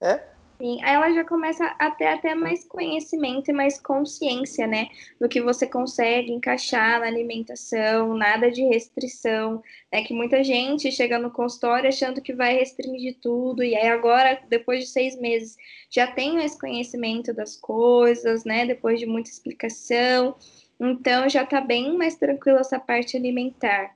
[0.00, 0.26] né?
[0.58, 4.88] Sim, aí ela já começa a ter até mais conhecimento e mais consciência, né?
[5.20, 9.62] Do que você consegue encaixar na alimentação, nada de restrição.
[9.92, 14.40] É que muita gente chega no consultório achando que vai restringir tudo, e aí agora,
[14.48, 15.56] depois de seis meses,
[15.90, 18.64] já tem mais conhecimento das coisas, né?
[18.64, 20.36] Depois de muita explicação.
[20.80, 23.94] Então já tá bem mais tranquila essa parte alimentar.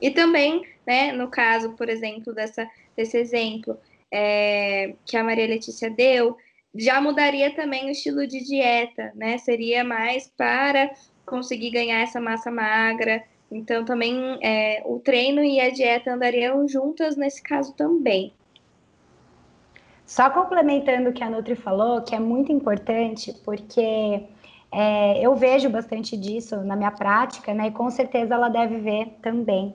[0.00, 3.78] E também, né, no caso, por exemplo, dessa, desse exemplo,
[4.16, 6.36] é, que a Maria Letícia deu,
[6.74, 9.36] já mudaria também o estilo de dieta, né?
[9.36, 10.90] Seria mais para
[11.26, 13.22] conseguir ganhar essa massa magra.
[13.50, 18.32] Então, também é, o treino e a dieta andariam juntas nesse caso também.
[20.06, 24.22] Só complementando o que a Nutri falou, que é muito importante, porque
[24.72, 27.66] é, eu vejo bastante disso na minha prática, né?
[27.68, 29.74] E com certeza ela deve ver também.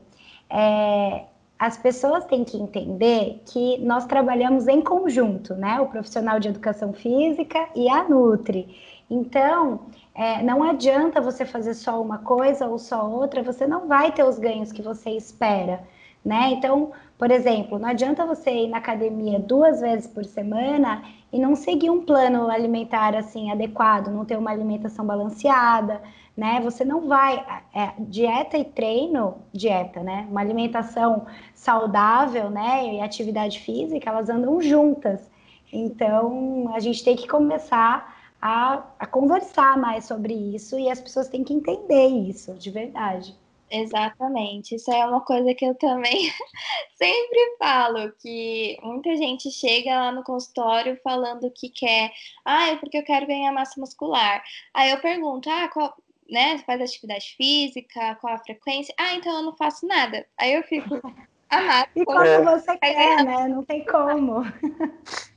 [0.50, 1.26] É,
[1.62, 5.80] as pessoas têm que entender que nós trabalhamos em conjunto, né?
[5.80, 8.76] O profissional de educação física e a Nutri.
[9.08, 9.82] Então,
[10.16, 14.24] é, não adianta você fazer só uma coisa ou só outra, você não vai ter
[14.24, 15.84] os ganhos que você espera,
[16.26, 16.50] né?
[16.54, 21.56] Então, por exemplo, não adianta você ir na academia duas vezes por semana e não
[21.56, 26.02] seguir um plano alimentar assim adequado, não ter uma alimentação balanceada,
[26.42, 26.60] né?
[26.62, 27.36] Você não vai.
[27.72, 30.28] É, dieta e treino, dieta, né?
[30.28, 32.96] Uma alimentação saudável, né?
[32.96, 35.30] E atividade física, elas andam juntas.
[35.72, 41.30] Então, a gente tem que começar a, a conversar mais sobre isso e as pessoas
[41.30, 43.36] têm que entender isso, de verdade.
[43.72, 44.76] Exatamente.
[44.76, 46.30] Isso é uma coisa que eu também
[46.96, 52.12] sempre falo, que muita gente chega lá no consultório falando que quer,
[52.44, 54.44] ah, é porque eu quero ganhar massa muscular.
[54.74, 55.96] Aí eu pergunto, ah, qual,
[56.32, 58.96] né, faz atividade física, qual a frequência?
[58.98, 60.26] Ah, então eu não faço nada.
[60.40, 60.88] Aí eu fico,
[61.52, 62.42] ah, E como é.
[62.42, 63.48] você quer, né?
[63.50, 64.42] Não tem como.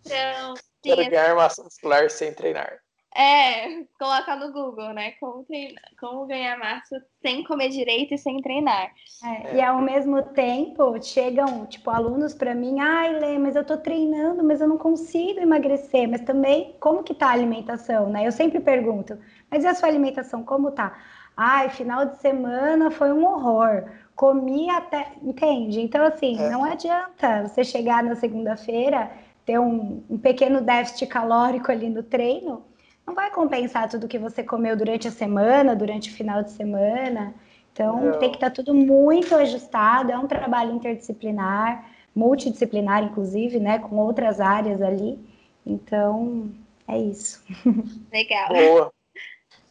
[0.07, 2.84] Então, quero ganhar massa muscular sem treinar.
[3.16, 5.12] É, coloca no Google, né?
[5.20, 8.90] Como, treinar, como ganhar massa sem comer direito e sem treinar.
[9.24, 13.76] É, e ao mesmo tempo, chegam, tipo, alunos para mim, ai, Lê, mas eu tô
[13.76, 16.08] treinando, mas eu não consigo emagrecer.
[16.08, 18.26] Mas também, como que tá a alimentação, né?
[18.26, 19.16] Eu sempre pergunto,
[19.48, 20.98] mas e a sua alimentação, como tá?
[21.36, 23.84] Ai, final de semana foi um horror.
[24.16, 25.12] Comi até.
[25.22, 25.80] Entende?
[25.80, 26.50] Então, assim, é.
[26.50, 29.08] não adianta você chegar na segunda-feira,
[29.46, 32.74] ter um, um pequeno déficit calórico ali no treino
[33.07, 37.34] não vai compensar tudo que você comeu durante a semana, durante o final de semana.
[37.72, 38.18] Então, não.
[38.18, 40.11] tem que estar tá tudo muito ajustado.
[40.11, 45.18] É um trabalho interdisciplinar, multidisciplinar, inclusive, né, com outras áreas ali.
[45.66, 46.50] Então,
[46.88, 47.42] é isso.
[48.12, 48.48] Legal.
[48.48, 48.92] Boa.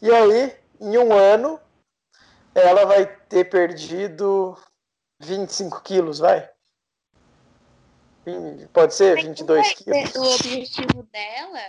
[0.01, 1.59] E aí, em um ano,
[2.53, 4.57] ela vai ter perdido
[5.19, 6.49] 25 quilos, vai?
[8.71, 10.15] Pode ser 22 quilos?
[10.15, 11.59] O objetivo dela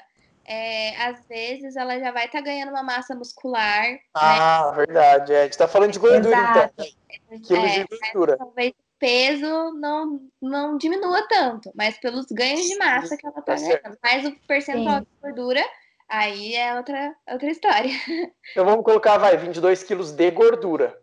[0.47, 3.83] é, às vezes ela já vai estar tá ganhando uma massa muscular.
[3.83, 4.01] Né?
[4.15, 4.77] Ah, né?
[4.77, 5.33] verdade.
[5.33, 5.41] É.
[5.41, 6.53] A gente está falando de gordura, então.
[6.53, 6.85] Exato.
[7.31, 7.41] então.
[7.41, 8.37] Quilos é, de gordura.
[8.37, 13.55] Talvez o peso não, não diminua tanto, mas pelos ganhos de massa que ela está
[13.55, 13.99] tá ganhando.
[14.03, 15.05] Mas o percentual Sim.
[15.05, 15.65] de gordura,
[16.09, 17.91] aí é outra, outra história.
[18.53, 21.01] Então vamos colocar, vai, 22 quilos de gordura.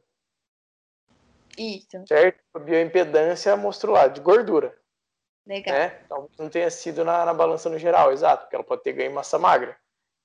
[1.57, 2.05] Isso.
[2.07, 2.39] Certo?
[2.53, 4.75] A bioimpedância mostrou lá, de gordura.
[5.45, 5.75] Legal.
[5.75, 5.89] Né?
[6.07, 9.13] Talvez não tenha sido na, na balança no geral, exato, porque ela pode ter ganho
[9.13, 9.75] massa magra.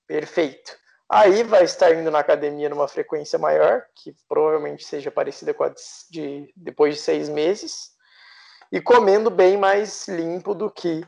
[0.07, 0.77] Perfeito.
[1.09, 5.73] Aí vai estar indo na academia numa frequência maior, que provavelmente seja parecida com a
[6.11, 7.93] de depois de seis meses,
[8.73, 11.07] e comendo bem mais limpo do que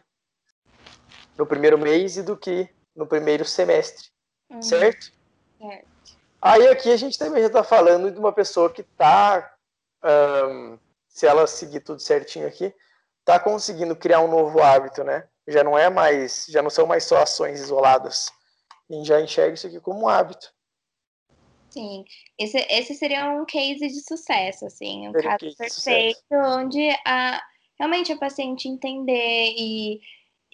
[1.36, 4.08] no primeiro mês e do que no primeiro semestre,
[4.50, 4.62] uhum.
[4.62, 5.12] certo?
[5.58, 5.88] Certo.
[6.40, 9.52] Aí aqui a gente também já está falando de uma pessoa que está,
[10.04, 10.78] um,
[11.08, 12.72] se ela seguir tudo certinho aqui,
[13.28, 15.28] está conseguindo criar um novo hábito, né?
[15.46, 18.32] Já não é mais, já não são mais só ações isoladas.
[18.90, 20.50] A gente já enxerga isso aqui como um hábito.
[21.68, 22.04] Sim,
[22.38, 27.42] esse, esse seria um case de sucesso, assim, um seria caso perfeito, onde a,
[27.78, 30.00] realmente a paciente entender e,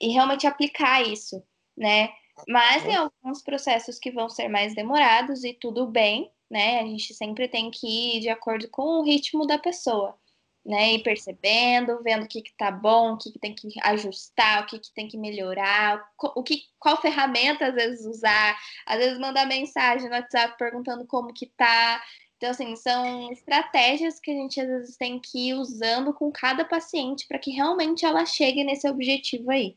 [0.00, 1.40] e realmente aplicar isso,
[1.76, 2.08] né?
[2.48, 6.80] Mas tem alguns processos que vão ser mais demorados e tudo bem, né?
[6.80, 10.18] A gente sempre tem que ir de acordo com o ritmo da pessoa
[10.64, 10.94] né?
[10.94, 14.66] E percebendo, vendo o que, que tá bom, o que, que tem que ajustar, o
[14.66, 19.46] que, que tem que melhorar, o que, qual ferramenta às vezes usar, às vezes mandar
[19.46, 22.02] mensagem no WhatsApp perguntando como que tá.
[22.36, 26.64] Então, assim, são estratégias que a gente às vezes tem que ir usando com cada
[26.64, 29.76] paciente para que realmente ela chegue nesse objetivo aí.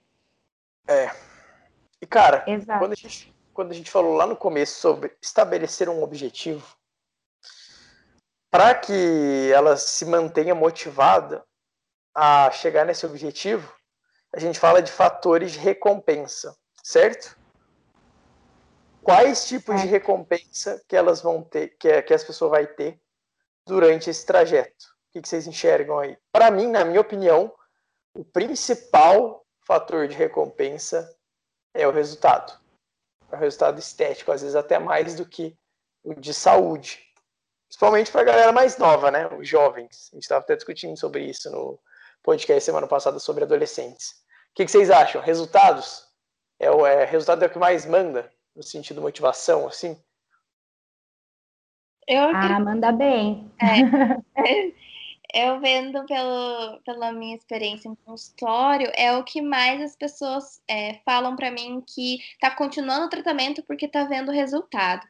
[0.87, 1.13] É.
[2.01, 2.45] E, cara,
[2.79, 6.76] quando a, gente, quando a gente falou lá no começo sobre estabelecer um objetivo,
[8.49, 11.43] para que ela se mantenha motivada
[12.15, 13.75] a chegar nesse objetivo,
[14.33, 17.37] a gente fala de fatores de recompensa, certo?
[19.01, 19.83] Quais tipos é.
[19.83, 22.99] de recompensa que elas vão ter, que, que as pessoas vai ter
[23.65, 24.85] durante esse trajeto?
[24.85, 26.17] O que, que vocês enxergam aí?
[26.31, 27.53] Para mim, na minha opinião,
[28.13, 31.09] o principal fator de recompensa
[31.73, 32.59] é o resultado.
[33.31, 35.57] É o resultado estético, às vezes até mais do que
[36.03, 37.06] o de saúde.
[37.67, 39.27] Principalmente para a galera mais nova, né?
[39.27, 40.09] Os jovens.
[40.11, 41.79] A gente estava até discutindo sobre isso no
[42.23, 44.11] podcast semana passada sobre adolescentes.
[44.51, 45.21] O que, que vocês acham?
[45.21, 46.05] Resultados?
[46.59, 50.01] É o é, resultado é o que mais manda no sentido de motivação, assim?
[52.07, 53.51] Eu ah, manda bem.
[53.61, 54.71] É.
[55.33, 60.95] eu vendo pelo, pela minha experiência em consultório, é o que mais as pessoas é,
[61.05, 65.05] falam para mim que está continuando o tratamento porque está vendo resultado.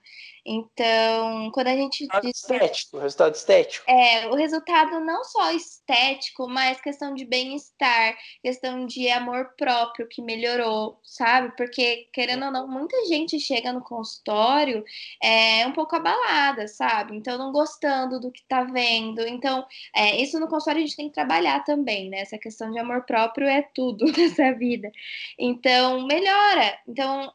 [0.49, 2.07] Então, quando a gente.
[2.21, 2.37] Diz...
[2.37, 3.83] estético, resultado estético.
[3.91, 10.21] É, o resultado não só estético, mas questão de bem-estar, questão de amor próprio que
[10.21, 11.53] melhorou, sabe?
[11.57, 14.85] Porque, querendo ou não, muita gente chega no consultório
[15.21, 17.17] é um pouco abalada, sabe?
[17.17, 19.27] Então, não gostando do que tá vendo.
[19.27, 22.21] Então, é, isso no consultório a gente tem que trabalhar também, né?
[22.21, 24.89] Essa questão de amor próprio é tudo nessa vida.
[25.37, 26.79] Então, melhora.
[26.87, 27.33] Então,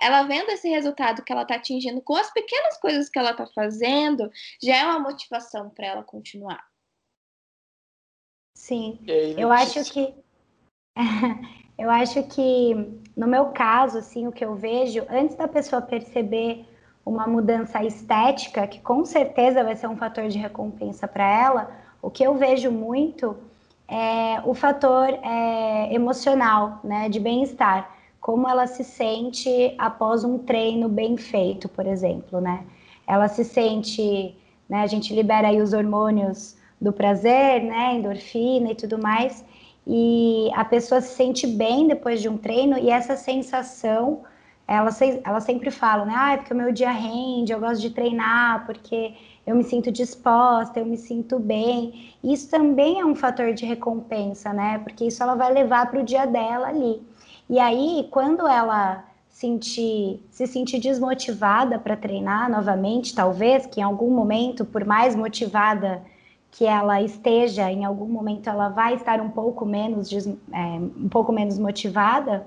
[0.00, 3.46] ela vendo esse resultado que ela está atingindo com as pequenas coisas que ela está
[3.46, 4.30] fazendo,
[4.62, 6.64] já é uma motivação para ela continuar.
[8.56, 8.98] Sim,
[9.36, 10.14] eu acho que
[11.78, 12.74] eu acho que
[13.16, 16.66] no meu caso, assim, o que eu vejo antes da pessoa perceber
[17.04, 21.70] uma mudança estética, que com certeza vai ser um fator de recompensa para ela,
[22.02, 23.36] o que eu vejo muito
[23.88, 30.88] é o fator é, emocional, né, de bem-estar, como ela se sente após um treino
[30.88, 32.64] bem feito, por exemplo, né?
[33.06, 34.36] Ela se sente,
[34.68, 39.44] né, a gente libera aí os hormônios do prazer, né, endorfina e tudo mais,
[39.86, 44.22] e a pessoa se sente bem depois de um treino e essa sensação
[44.68, 44.90] ela,
[45.24, 46.12] ela sempre fala, né?
[46.14, 49.14] Ah, é porque o meu dia rende, eu gosto de treinar, porque
[49.46, 52.12] eu me sinto disposta, eu me sinto bem.
[52.22, 54.78] Isso também é um fator de recompensa, né?
[54.80, 57.02] Porque isso ela vai levar para o dia dela ali.
[57.48, 64.10] E aí, quando ela sentir, se sentir desmotivada para treinar novamente, talvez que em algum
[64.10, 66.02] momento, por mais motivada
[66.50, 71.32] que ela esteja, em algum momento ela vai estar um pouco menos, é, um pouco
[71.32, 72.46] menos motivada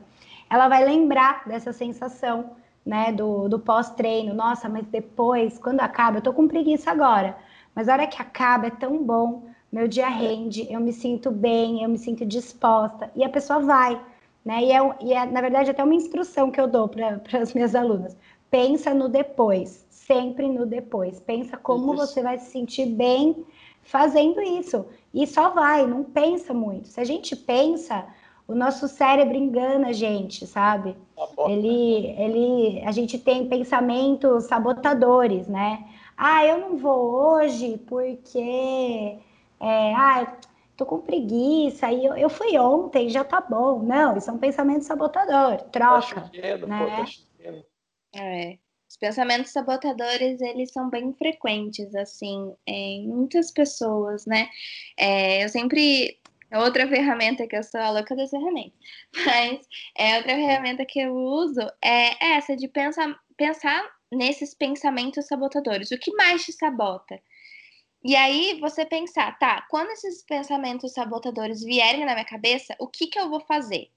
[0.52, 2.52] ela vai lembrar dessa sensação,
[2.86, 4.34] né, do, do pós-treino.
[4.34, 7.38] Nossa, mas depois, quando acaba, eu tô com preguiça agora,
[7.74, 11.82] mas a hora que acaba é tão bom, meu dia rende, eu me sinto bem,
[11.84, 13.98] eu me sinto disposta, e a pessoa vai,
[14.44, 14.64] né?
[14.64, 17.76] E é, e é na verdade, até uma instrução que eu dou para as minhas
[17.76, 18.18] alunas.
[18.50, 21.20] Pensa no depois, sempre no depois.
[21.20, 22.08] Pensa como isso.
[22.08, 23.46] você vai se sentir bem
[23.84, 24.86] fazendo isso.
[25.14, 26.88] E só vai, não pensa muito.
[26.88, 28.06] Se a gente pensa,
[28.48, 30.96] o nosso cérebro engana a gente, sabe?
[31.16, 35.86] Tá ele, ele, a gente tem pensamentos sabotadores, né?
[36.18, 39.18] Ah, eu não vou hoje porque,
[39.60, 40.38] é, ah,
[40.82, 43.84] tô com preguiça e eu, eu fui ontem, já tá bom.
[43.84, 45.62] Não, isso é um pensamento sabotador.
[45.70, 46.80] Troca, tá chovendo, né?
[46.80, 47.66] Pô, tá chovendo.
[48.16, 48.58] É.
[48.90, 54.50] Os pensamentos sabotadores, eles são bem frequentes, assim, em muitas pessoas, né?
[54.98, 56.20] É, eu sempre
[56.50, 58.78] é outra ferramenta que eu sou a louca das ferramentas.
[59.26, 59.68] Mas
[59.98, 65.92] é outra ferramenta que eu uso é essa de pensar, pensar nesses pensamentos sabotadores.
[65.92, 67.22] O que mais te sabota?
[68.04, 73.08] E aí você pensar, tá, quando esses pensamentos sabotadores vierem na minha cabeça, o que
[73.08, 73.92] que eu vou fazer?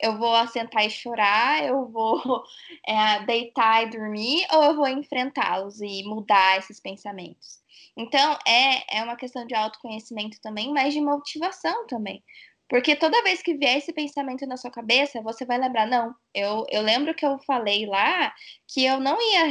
[0.00, 2.20] Eu vou sentar e chorar, eu vou
[2.86, 7.60] é, deitar e dormir, ou eu vou enfrentá-los e mudar esses pensamentos?
[7.96, 12.22] Então, é, é uma questão de autoconhecimento também, mas de motivação também.
[12.68, 16.64] Porque toda vez que vier esse pensamento na sua cabeça, você vai lembrar, não, eu,
[16.70, 18.32] eu lembro que eu falei lá
[18.68, 19.46] que eu não ia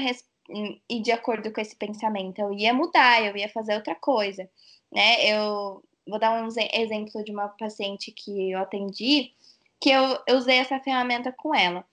[0.89, 4.49] ir de acordo com esse pensamento, eu ia mudar, eu ia fazer outra coisa,
[4.91, 5.25] né?
[5.25, 9.33] Eu vou dar um exemplo de uma paciente que eu atendi,
[9.81, 11.85] que eu, eu usei essa ferramenta com ela.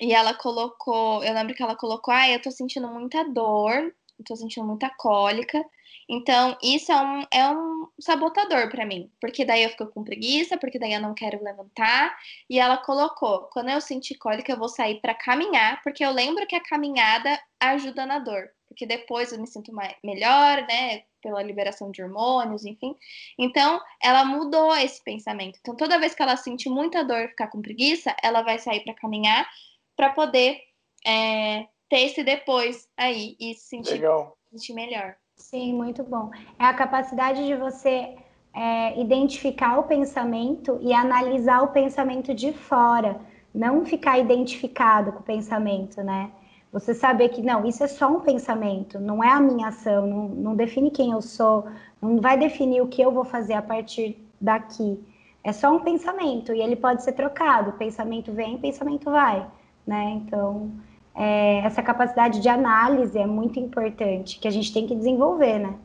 [0.00, 3.94] E ela colocou, eu lembro que ela colocou, ah, eu tô sentindo muita dor
[4.24, 5.64] tô sentindo muita cólica.
[6.08, 10.58] Então, isso é um, é um sabotador para mim, porque daí eu fico com preguiça,
[10.58, 12.16] porque daí eu não quero levantar.
[12.48, 16.46] E ela colocou: quando eu sentir cólica, eu vou sair para caminhar, porque eu lembro
[16.46, 21.04] que a caminhada ajuda na dor, porque depois eu me sinto mais, melhor, né?
[21.22, 22.94] Pela liberação de hormônios, enfim.
[23.38, 25.58] Então, ela mudou esse pensamento.
[25.60, 28.80] Então, toda vez que ela sentir muita dor e ficar com preguiça, ela vai sair
[28.84, 29.48] para caminhar
[29.96, 30.60] para poder
[31.06, 34.36] é, ter esse depois aí e se sentir, Legal.
[34.50, 35.16] sentir melhor.
[35.36, 36.30] Sim, muito bom.
[36.58, 38.16] É a capacidade de você
[38.52, 43.20] é, identificar o pensamento e analisar o pensamento de fora,
[43.54, 46.30] não ficar identificado com o pensamento, né?
[46.72, 50.28] Você saber que não, isso é só um pensamento, não é a minha ação, não,
[50.28, 51.66] não define quem eu sou,
[52.02, 54.98] não vai definir o que eu vou fazer a partir daqui.
[55.44, 57.72] É só um pensamento e ele pode ser trocado.
[57.72, 59.46] Pensamento vem, pensamento vai,
[59.86, 60.10] né?
[60.24, 60.72] Então,
[61.14, 65.78] é, essa capacidade de análise é muito importante, que a gente tem que desenvolver, né?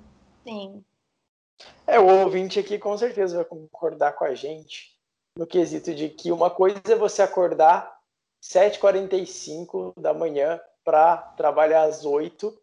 [0.43, 0.83] Sim.
[1.85, 4.97] É, o ouvinte aqui com certeza vai concordar com a gente
[5.37, 7.97] no quesito de que uma coisa é você acordar
[8.43, 12.57] 7h45 da manhã para trabalhar às 8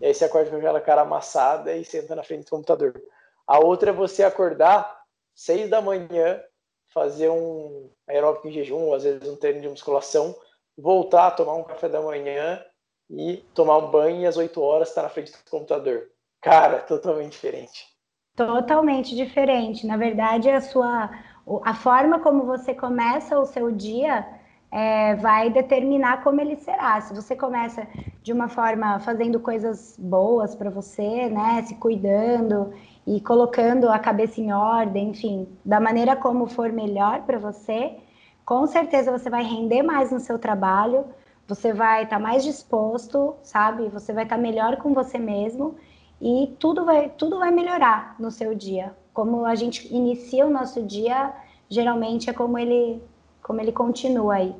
[0.00, 3.02] e aí você acorda com aquela cara amassada e senta na frente do computador.
[3.46, 5.02] A outra é você acordar
[5.34, 6.42] 6 da manhã,
[6.88, 10.36] fazer um aeróbico em jejum, às vezes um treino de musculação,
[10.76, 12.62] voltar a tomar um café da manhã
[13.10, 16.08] e tomar um banho e às 8 horas estar tá na frente do computador.
[16.40, 17.86] Cara, totalmente diferente.
[18.34, 19.86] Totalmente diferente.
[19.86, 21.10] Na verdade, a sua
[21.64, 24.26] a forma como você começa o seu dia
[24.70, 27.00] é, vai determinar como ele será.
[27.00, 27.86] Se você começa
[28.22, 32.72] de uma forma fazendo coisas boas para você, né, se cuidando
[33.06, 37.96] e colocando a cabeça em ordem, enfim, da maneira como for melhor para você,
[38.46, 41.04] com certeza você vai render mais no seu trabalho,
[41.48, 43.88] você vai estar tá mais disposto, sabe?
[43.88, 45.76] Você vai estar tá melhor com você mesmo
[46.20, 48.96] e tudo vai, tudo vai melhorar no seu dia.
[49.12, 51.34] Como a gente inicia o nosso dia,
[51.68, 53.02] geralmente é como ele,
[53.42, 54.54] como ele continua aí.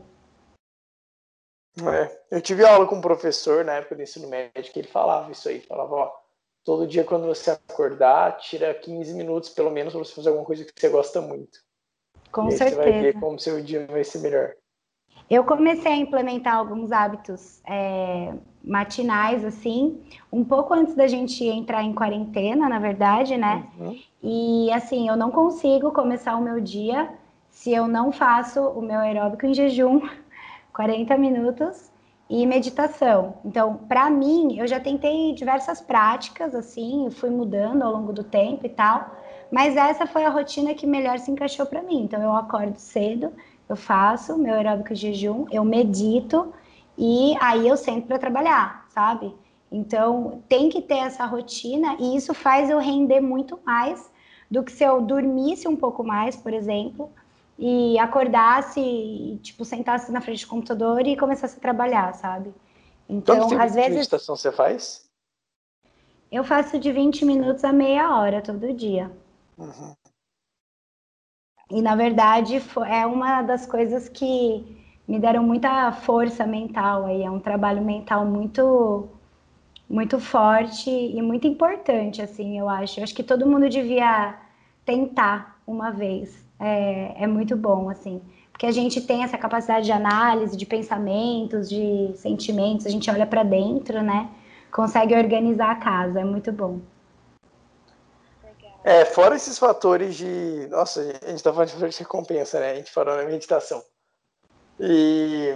[1.79, 5.31] É, eu tive aula com um professor na época do ensino médio que ele falava
[5.31, 6.13] isso aí, falava, ó,
[6.65, 10.65] todo dia quando você acordar, tira 15 minutos pelo menos para você fazer alguma coisa
[10.65, 11.66] que você gosta muito.
[12.37, 12.83] Com e certeza.
[12.83, 14.53] Você vai ver como seu dia vai ser melhor.
[15.31, 21.83] Eu comecei a implementar alguns hábitos é, matinais, assim, um pouco antes da gente entrar
[21.83, 23.67] em quarentena, na verdade, né?
[23.81, 23.99] Uhum.
[24.23, 27.11] E assim, eu não consigo começar o meu dia
[27.49, 30.03] se eu não faço o meu aeróbico em jejum,
[30.75, 31.91] 40 minutos,
[32.29, 33.39] e meditação.
[33.45, 38.67] Então, para mim, eu já tentei diversas práticas, assim, fui mudando ao longo do tempo
[38.67, 39.17] e tal,
[39.51, 42.03] mas essa foi a rotina que melhor se encaixou para mim.
[42.03, 43.33] Então, eu acordo cedo,
[43.69, 46.53] eu faço meu aeróbico de jejum, eu medito
[46.99, 49.35] e aí eu sento para trabalhar, sabe?
[49.71, 54.11] Então, tem que ter essa rotina e isso faz eu render muito mais
[54.51, 57.11] do que se eu dormisse um pouco mais, por exemplo,
[57.59, 62.55] e acordasse, e, tipo, sentasse na frente do computador e começasse a trabalhar, sabe?
[63.09, 63.95] Então, Quanto às vezes.
[63.95, 65.05] meditação você faz?
[66.31, 69.11] Eu faço de 20 minutos a meia hora todo dia.
[69.57, 69.97] Uhum.
[71.71, 74.65] E, na verdade, é uma das coisas que
[75.07, 77.23] me deram muita força mental aí.
[77.23, 79.09] É um trabalho mental muito
[79.91, 83.01] muito forte e muito importante, assim, eu acho.
[83.01, 84.37] Eu acho que todo mundo devia
[84.85, 86.45] tentar uma vez.
[86.61, 88.21] É, é muito bom, assim.
[88.53, 93.27] Porque a gente tem essa capacidade de análise, de pensamentos, de sentimentos, a gente olha
[93.27, 94.29] para dentro, né?
[94.73, 96.81] Consegue organizar a casa, é muito bom.
[98.87, 100.69] É, fora esses fatores de.
[100.71, 102.71] Nossa, a gente tá falando de fatores de recompensa, né?
[102.71, 103.83] A gente falou na meditação.
[104.79, 105.53] E.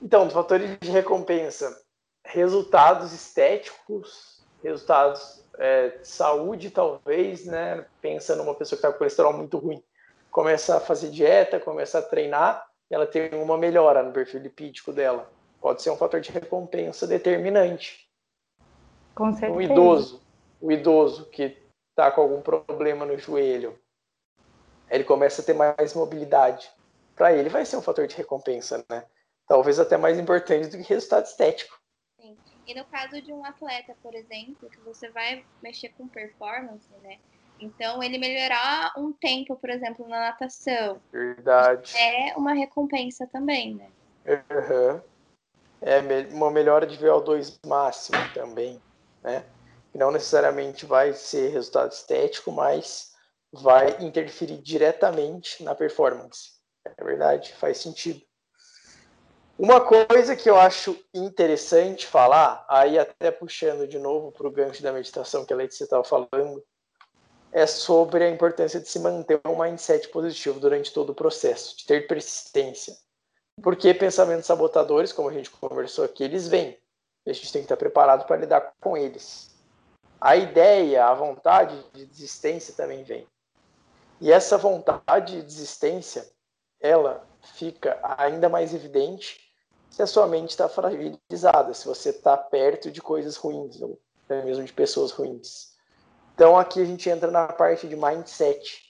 [0.00, 1.76] Então, fatores de recompensa,
[2.24, 7.84] resultados estéticos, resultados é, de saúde, talvez, né?
[8.00, 9.82] Pensa numa pessoa que tá com colesterol muito ruim.
[10.30, 15.28] Começa a fazer dieta, começa a treinar, ela tem uma melhora no perfil lipídico dela.
[15.60, 18.08] Pode ser um fator de recompensa determinante.
[19.12, 19.58] Com certeza.
[19.58, 20.22] O idoso,
[20.60, 21.61] o idoso que
[21.92, 23.78] está com algum problema no joelho,
[24.90, 26.70] ele começa a ter mais mobilidade.
[27.14, 29.04] Para ele vai ser um fator de recompensa, né?
[29.46, 31.78] Talvez até mais importante do que resultado estético.
[32.20, 32.36] Sim.
[32.66, 37.18] E no caso de um atleta, por exemplo, que você vai mexer com performance, né?
[37.60, 41.00] Então, ele melhorar um tempo, por exemplo, na natação.
[41.12, 41.96] Verdade.
[41.96, 43.88] É uma recompensa também, né?
[44.26, 45.00] Uhum.
[45.80, 46.00] É
[46.32, 48.80] uma melhora de VO2 máximo também,
[49.22, 49.44] né?
[49.92, 53.12] Que não necessariamente vai ser resultado estético, mas
[53.52, 56.52] vai interferir diretamente na performance.
[56.98, 58.22] É verdade, faz sentido.
[59.58, 64.82] Uma coisa que eu acho interessante falar, aí até puxando de novo para o gancho
[64.82, 66.64] da meditação que a Letícia estava falando,
[67.52, 71.84] é sobre a importância de se manter um mindset positivo durante todo o processo, de
[71.84, 72.96] ter persistência.
[73.62, 76.78] Porque pensamentos sabotadores, como a gente conversou aqui, eles vêm.
[77.26, 79.51] A gente tem que estar preparado para lidar com eles
[80.24, 83.26] a ideia, a vontade de desistência também vem.
[84.20, 86.30] E essa vontade de desistência,
[86.80, 89.40] ela fica ainda mais evidente
[89.90, 94.44] se a sua mente está fragilizada, se você está perto de coisas ruins, ou até
[94.44, 95.76] mesmo de pessoas ruins.
[96.36, 98.80] Então aqui a gente entra na parte de mindset.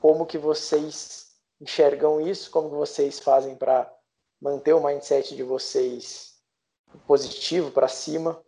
[0.00, 2.50] Como que vocês enxergam isso?
[2.50, 3.92] Como que vocês fazem para
[4.40, 6.40] manter o mindset de vocês
[7.06, 8.42] positivo para cima?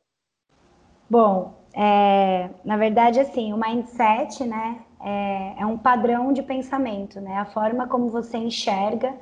[1.09, 7.37] Bom, é, na verdade, assim, o mindset, né, é, é, um padrão de pensamento, né,
[7.37, 9.13] a forma como você enxerga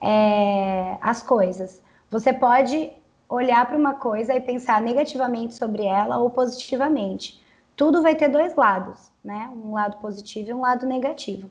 [0.00, 1.82] é, as coisas.
[2.10, 2.90] Você pode
[3.28, 7.42] olhar para uma coisa e pensar negativamente sobre ela ou positivamente.
[7.76, 11.50] Tudo vai ter dois lados, né, um lado positivo e um lado negativo.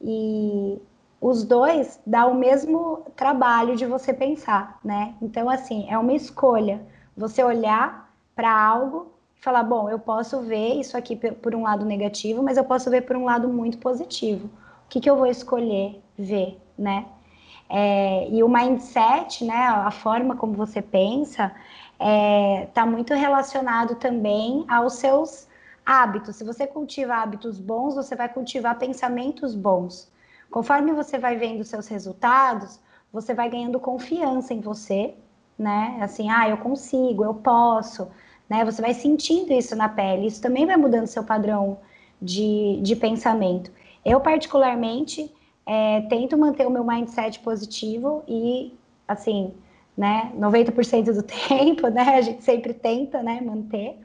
[0.00, 0.80] E
[1.20, 5.14] os dois dá o mesmo trabalho de você pensar, né?
[5.22, 6.82] Então, assim, é uma escolha.
[7.16, 9.12] Você olhar para algo
[9.42, 13.02] falar, bom, eu posso ver isso aqui por um lado negativo, mas eu posso ver
[13.02, 14.46] por um lado muito positivo.
[14.86, 17.06] O que, que eu vou escolher ver, né?
[17.68, 21.52] É, e o mindset, né, a forma como você pensa,
[21.92, 25.48] está é, tá muito relacionado também aos seus
[25.84, 26.36] hábitos.
[26.36, 30.12] Se você cultiva hábitos bons, você vai cultivar pensamentos bons.
[30.50, 32.78] Conforme você vai vendo seus resultados,
[33.12, 35.14] você vai ganhando confiança em você,
[35.58, 35.98] né?
[36.00, 38.08] Assim, ah, eu consigo, eu posso
[38.52, 38.66] né?
[38.66, 41.78] Você vai sentindo isso na pele, isso também vai mudando seu padrão
[42.20, 43.72] de, de pensamento.
[44.04, 45.32] Eu, particularmente,
[45.64, 48.74] é, tento manter o meu mindset positivo e,
[49.08, 49.54] assim,
[49.96, 50.30] né?
[50.38, 52.02] 90% do tempo, né?
[52.02, 53.98] A gente sempre tenta, né, manter.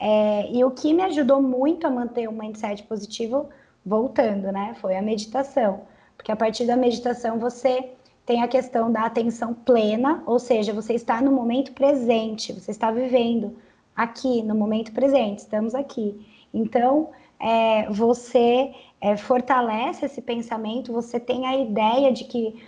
[0.00, 3.50] É, e o que me ajudou muito a manter o mindset positivo,
[3.84, 5.82] voltando, né, foi a meditação.
[6.16, 7.90] Porque a partir da meditação você
[8.24, 12.90] tem a questão da atenção plena, ou seja, você está no momento presente, você está
[12.90, 13.54] vivendo
[13.94, 16.26] aqui, no momento presente, estamos aqui.
[16.52, 22.64] Então, é, você é, fortalece esse pensamento, você tem a ideia de que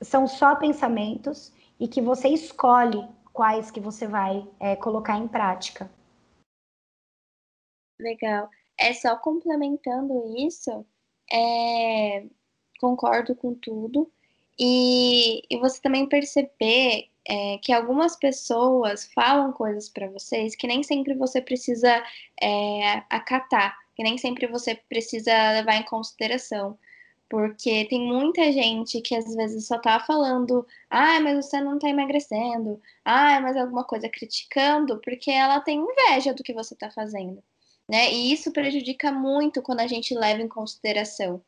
[0.00, 5.90] são só pensamentos e que você escolhe quais que você vai é, colocar em prática.
[8.00, 8.48] Legal.
[8.78, 10.84] É só complementando isso,
[11.32, 12.26] é,
[12.80, 14.10] concordo com tudo.
[14.58, 20.82] E, e você também perceber é, que algumas pessoas falam coisas para vocês que nem
[20.82, 22.02] sempre você precisa
[22.42, 26.78] é, acatar, que nem sempre você precisa levar em consideração.
[27.28, 31.88] Porque tem muita gente que às vezes só tá falando, ah, mas você não tá
[31.88, 37.42] emagrecendo, ah, mas alguma coisa criticando, porque ela tem inveja do que você tá fazendo,
[37.88, 38.12] né?
[38.12, 41.42] E isso prejudica muito quando a gente leva em consideração,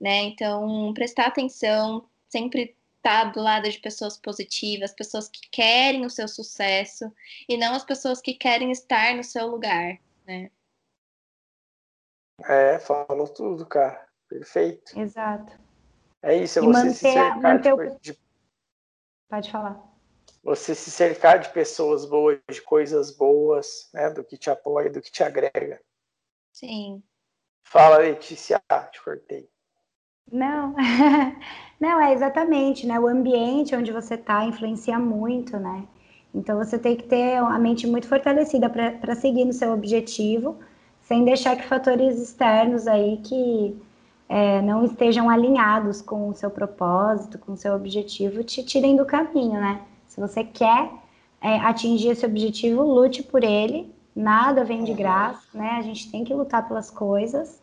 [0.00, 0.24] né?
[0.24, 6.10] Então, prestar atenção, sempre estar tá do lado de pessoas positivas, pessoas que querem o
[6.10, 7.12] seu sucesso
[7.48, 10.50] e não as pessoas que querem estar no seu lugar, né?
[12.44, 14.06] É, falou tudo, cara.
[14.28, 14.98] Perfeito.
[14.98, 15.58] Exato.
[16.22, 17.98] É isso, é você manter, se cercar manter o...
[17.98, 18.18] de...
[19.28, 19.90] Pode falar.
[20.42, 24.10] Você se cercar de pessoas boas, de coisas boas, né?
[24.10, 25.80] Do que te apoia, do que te agrega.
[26.52, 27.02] Sim.
[27.62, 28.62] Fala, Letícia.
[28.68, 29.50] Ah, te cortei.
[30.30, 30.74] Não,
[31.80, 33.00] não, é exatamente, né?
[33.00, 35.84] O ambiente onde você está influencia muito, né?
[36.34, 40.58] Então você tem que ter a mente muito fortalecida para seguir no seu objetivo,
[41.00, 43.76] sem deixar que fatores externos aí que
[44.28, 49.04] é, não estejam alinhados com o seu propósito, com o seu objetivo, te tirem do
[49.04, 49.80] caminho, né?
[50.06, 50.90] Se você quer
[51.40, 55.70] é, atingir esse objetivo, lute por ele, nada vem de graça, né?
[55.78, 57.60] A gente tem que lutar pelas coisas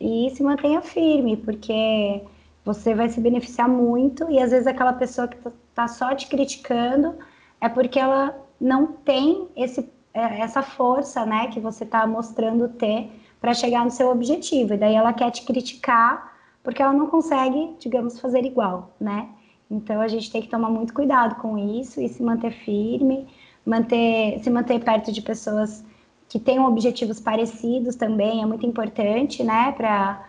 [0.00, 2.22] e se mantenha firme, porque
[2.64, 5.36] você vai se beneficiar muito e às vezes aquela pessoa que
[5.68, 7.14] está só te criticando
[7.60, 13.10] é porque ela não tem esse, é, essa força, né, que você está mostrando ter
[13.40, 14.74] para chegar no seu objetivo.
[14.74, 16.32] E daí ela quer te criticar
[16.62, 19.28] porque ela não consegue, digamos, fazer igual, né?
[19.68, 23.26] Então a gente tem que tomar muito cuidado com isso e se manter firme,
[23.66, 25.84] manter, se manter perto de pessoas
[26.28, 30.24] que tenham objetivos parecidos também é muito importante, né, para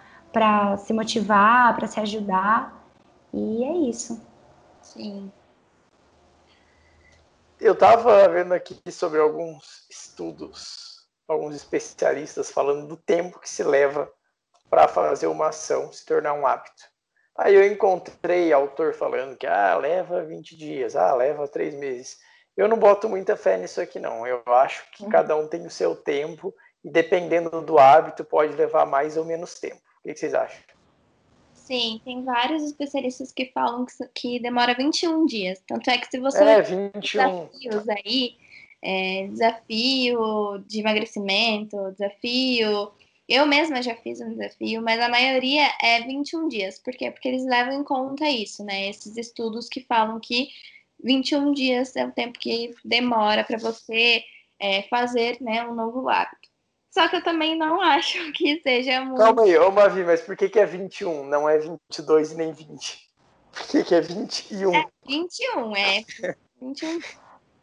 [0.77, 2.87] se motivar, para se ajudar.
[3.33, 4.21] E é isso.
[4.81, 5.31] Sim.
[7.59, 14.11] Eu estava vendo aqui sobre alguns estudos, alguns especialistas falando do tempo que se leva
[14.69, 16.83] para fazer uma ação se tornar um hábito.
[17.37, 22.17] Aí eu encontrei autor falando que ah, leva 20 dias, ah, leva 3 meses.
[22.55, 24.27] Eu não boto muita fé nisso aqui, não.
[24.27, 25.09] Eu acho que uhum.
[25.09, 26.53] cada um tem o seu tempo
[26.83, 29.81] e dependendo do hábito pode levar mais ou menos tempo.
[30.03, 30.61] O que vocês acham?
[31.53, 35.63] Sim, tem vários especialistas que falam que, que demora 21 dias.
[35.65, 36.99] Tanto é que se você é, 21.
[36.99, 38.35] desafios aí,
[38.81, 42.91] é, desafio de emagrecimento, desafio.
[43.29, 46.77] Eu mesma já fiz um desafio, mas a maioria é 21 dias.
[46.79, 47.09] Por quê?
[47.09, 48.89] Porque eles levam em conta isso, né?
[48.89, 50.49] Esses estudos que falam que
[51.01, 54.21] 21 dias é o tempo que demora para você
[54.59, 56.52] é, fazer né, um novo hábito.
[56.93, 59.19] Só que eu também não acho que seja muito.
[59.19, 61.25] Calma aí, ô Mavi, mas por que, que é 21?
[61.25, 63.09] Não é 22 e nem 20?
[63.51, 64.75] Por que, que é 21?
[64.75, 66.03] É 21, é.
[66.61, 66.99] 21.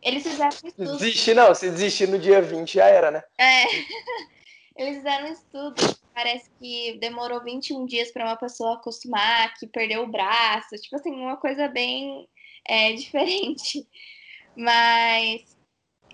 [0.03, 0.97] Eles fizeram um estudo.
[0.97, 3.23] Desistir não, se desistir no dia 20 já era, né?
[3.39, 3.65] É.
[4.77, 6.01] Eles fizeram um estudo.
[6.15, 10.75] Parece que demorou 21 dias para uma pessoa acostumar, que perdeu o braço.
[10.77, 12.29] Tipo assim, uma coisa bem
[12.67, 13.87] é diferente.
[14.57, 15.57] Mas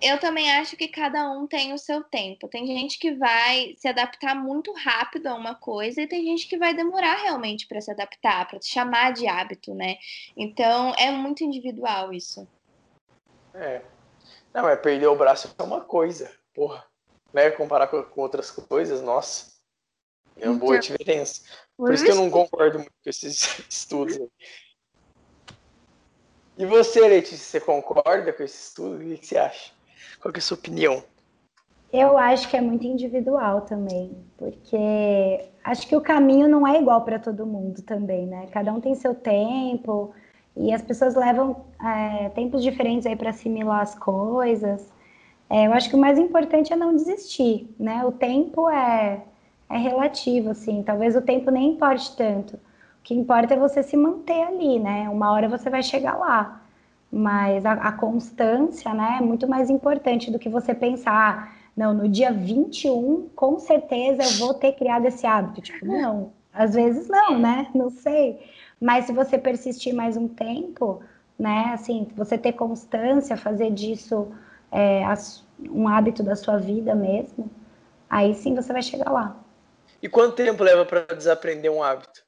[0.00, 2.48] eu também acho que cada um tem o seu tempo.
[2.48, 6.58] Tem gente que vai se adaptar muito rápido a uma coisa e tem gente que
[6.58, 9.96] vai demorar realmente para se adaptar, para chamar de hábito, né?
[10.36, 12.46] Então é muito individual isso.
[13.54, 13.80] É.
[14.52, 16.84] Não, é perder o braço é uma coisa, porra.
[17.32, 17.50] Né?
[17.50, 19.56] Comparar com, com outras coisas, nossa.
[20.38, 21.42] É uma boa então, diferença.
[21.76, 24.18] Por, Por isso que eu não concordo muito com esses estudos.
[26.58, 28.96] E você, Letícia, você concorda com esse estudo?
[28.96, 29.75] O que você acha?
[30.20, 31.02] Qual é a sua opinião?
[31.92, 37.02] Eu acho que é muito individual também, porque acho que o caminho não é igual
[37.02, 38.46] para todo mundo também, né?
[38.52, 40.12] Cada um tem seu tempo
[40.56, 44.92] e as pessoas levam é, tempos diferentes aí para assimilar as coisas.
[45.48, 48.04] É, eu acho que o mais importante é não desistir, né?
[48.04, 49.22] O tempo é,
[49.70, 50.82] é relativo, assim.
[50.82, 52.58] Talvez o tempo nem importe tanto
[53.06, 55.08] que importa é você se manter ali, né?
[55.08, 56.60] Uma hora você vai chegar lá.
[57.10, 61.92] Mas a, a, constância, né, é muito mais importante do que você pensar, ah, não,
[61.92, 65.60] no dia 21, com certeza eu vou ter criado esse hábito.
[65.60, 67.68] Tipo, não, às vezes não, né?
[67.74, 68.50] Não sei.
[68.80, 71.02] Mas se você persistir mais um tempo,
[71.38, 74.32] né, assim, você ter constância, fazer disso
[74.72, 75.02] é,
[75.70, 77.50] um hábito da sua vida mesmo,
[78.08, 79.36] aí sim você vai chegar lá.
[80.02, 82.24] E quanto tempo leva para desaprender um hábito?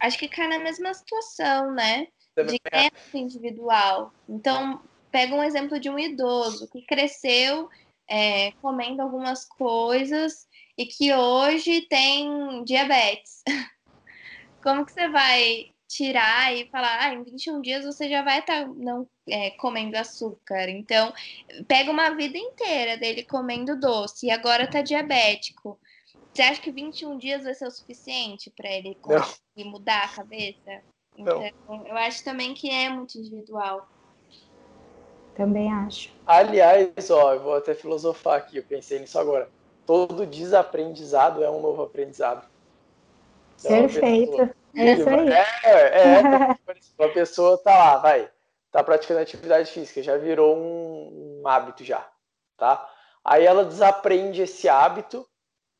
[0.00, 2.06] Acho que cai na mesma situação, né?
[2.44, 4.12] De tempo individual.
[4.28, 7.68] Então, pega um exemplo de um idoso que cresceu
[8.08, 10.46] é, comendo algumas coisas
[10.76, 13.42] e que hoje tem diabetes.
[14.62, 18.66] Como que você vai tirar e falar, ah, em 21 dias você já vai estar
[18.66, 20.68] tá não é, comendo açúcar.
[20.68, 21.12] Então,
[21.66, 25.80] pega uma vida inteira dele comendo doce e agora tá diabético.
[26.32, 30.82] Você acha que 21 dias vai ser o suficiente para ele conseguir mudar a cabeça?
[31.18, 31.42] Então,
[31.84, 33.88] eu acho também que é muito individual.
[35.34, 36.12] Também acho.
[36.24, 39.50] Aliás, ó, eu vou até filosofar aqui, eu pensei nisso agora.
[39.84, 42.46] Todo desaprendizado é um novo aprendizado.
[43.58, 44.30] Então, Perfeito.
[44.30, 45.32] Pessoa, é isso aí.
[45.32, 46.20] É, é,
[46.98, 48.30] uma pessoa tá lá, vai,
[48.70, 52.08] tá praticando atividade física, já virou um, um hábito já,
[52.56, 52.88] tá?
[53.24, 55.28] Aí ela desaprende esse hábito,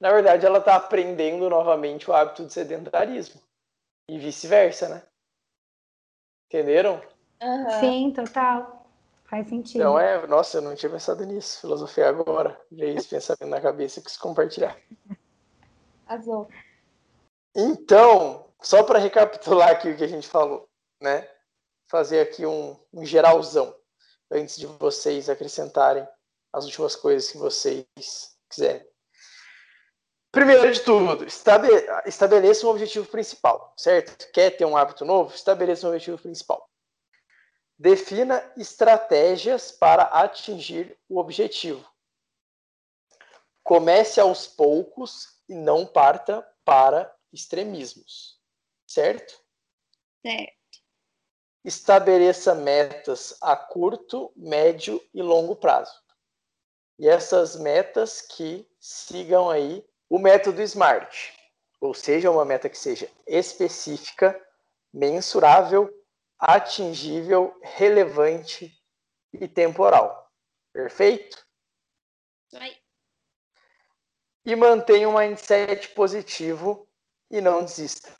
[0.01, 3.41] na verdade ela tá aprendendo novamente o hábito de sedentarismo.
[4.09, 5.03] E vice-versa, né?
[6.49, 7.01] Entenderam?
[7.43, 7.81] Uhum.
[7.81, 8.87] Sim, total.
[9.25, 9.81] Faz sentido.
[9.81, 11.61] Então é, nossa, eu não tinha pensado nisso.
[11.61, 12.59] Filosofia agora.
[12.73, 14.77] Veio esse pensamento na cabeça e quis compartilhar.
[16.07, 16.49] Azul.
[17.55, 20.67] Então, só para recapitular aqui o que a gente falou,
[21.03, 21.29] né?
[21.87, 23.75] Fazer aqui um, um geralzão
[24.31, 26.09] antes de vocês acrescentarem
[26.51, 27.87] as últimas coisas que vocês
[28.49, 28.88] quiserem.
[30.31, 31.25] Primeiro de tudo,
[32.07, 34.31] estabeleça um objetivo principal, certo?
[34.31, 35.35] Quer ter um hábito novo?
[35.35, 36.69] Estabeleça um objetivo principal.
[37.79, 41.89] Defina estratégias para atingir o objetivo.
[43.63, 48.39] Comece aos poucos e não parta para extremismos,
[48.87, 49.41] certo?
[50.21, 50.53] Certo.
[51.65, 55.95] Estabeleça metas a curto, médio e longo prazo.
[56.99, 61.33] E essas metas que sigam aí o método SMART,
[61.81, 64.41] ou seja, uma meta que seja específica,
[64.93, 65.93] mensurável,
[66.39, 68.73] atingível, relevante
[69.33, 70.33] e temporal.
[70.73, 71.47] Perfeito?
[72.55, 72.77] Oi.
[74.45, 76.89] E mantenha um mindset positivo
[77.31, 78.11] e não desista.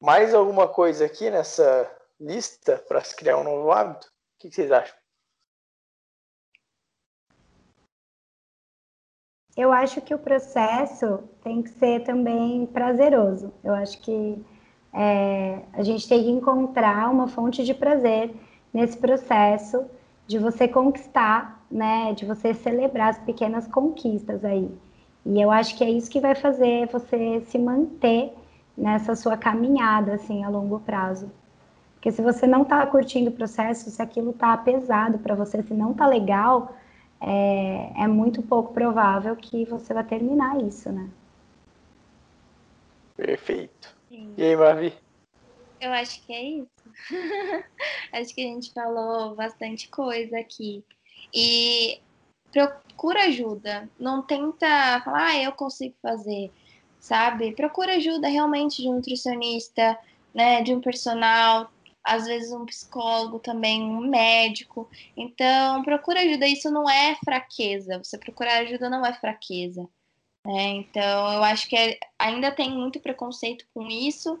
[0.00, 1.88] Mais alguma coisa aqui nessa
[2.18, 4.08] lista para se criar um novo hábito?
[4.08, 4.10] O
[4.40, 5.01] que vocês acham?
[9.56, 13.52] Eu acho que o processo tem que ser também prazeroso.
[13.62, 14.42] Eu acho que
[14.92, 18.34] é, a gente tem que encontrar uma fonte de prazer
[18.72, 19.84] nesse processo
[20.26, 24.70] de você conquistar, né, de você celebrar as pequenas conquistas aí.
[25.26, 28.32] E eu acho que é isso que vai fazer você se manter
[28.76, 31.30] nessa sua caminhada assim a longo prazo.
[31.94, 35.74] Porque se você não está curtindo o processo, se aquilo está pesado para você, se
[35.74, 36.74] não está legal,
[37.22, 41.08] é, é muito pouco provável que você vai terminar isso, né?
[43.16, 43.94] Perfeito.
[44.08, 44.34] Sim.
[44.36, 44.92] E aí, Marvi?
[45.80, 46.68] Eu acho que é isso.
[48.12, 50.84] acho que a gente falou bastante coisa aqui.
[51.34, 52.00] E
[52.52, 53.88] procura ajuda.
[53.98, 56.50] Não tenta falar, ah, eu consigo fazer,
[57.00, 57.52] sabe?
[57.52, 59.98] Procura ajuda realmente de um nutricionista,
[60.34, 61.70] né, de um personal,
[62.04, 64.88] às vezes um psicólogo também, um médico.
[65.16, 66.46] Então, procura ajuda.
[66.46, 67.98] Isso não é fraqueza.
[67.98, 69.88] Você procurar ajuda não é fraqueza.
[70.46, 70.68] Né?
[70.70, 74.40] Então, eu acho que é, ainda tem muito preconceito com isso,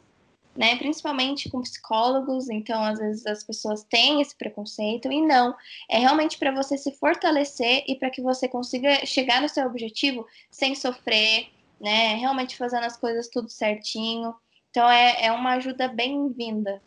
[0.56, 0.76] né?
[0.76, 2.50] Principalmente com psicólogos.
[2.50, 5.54] Então, às vezes as pessoas têm esse preconceito e não.
[5.88, 10.26] É realmente para você se fortalecer e para que você consiga chegar no seu objetivo
[10.50, 11.48] sem sofrer,
[11.80, 12.16] né?
[12.16, 14.34] Realmente fazendo as coisas tudo certinho.
[14.70, 16.82] Então, é, é uma ajuda bem-vinda.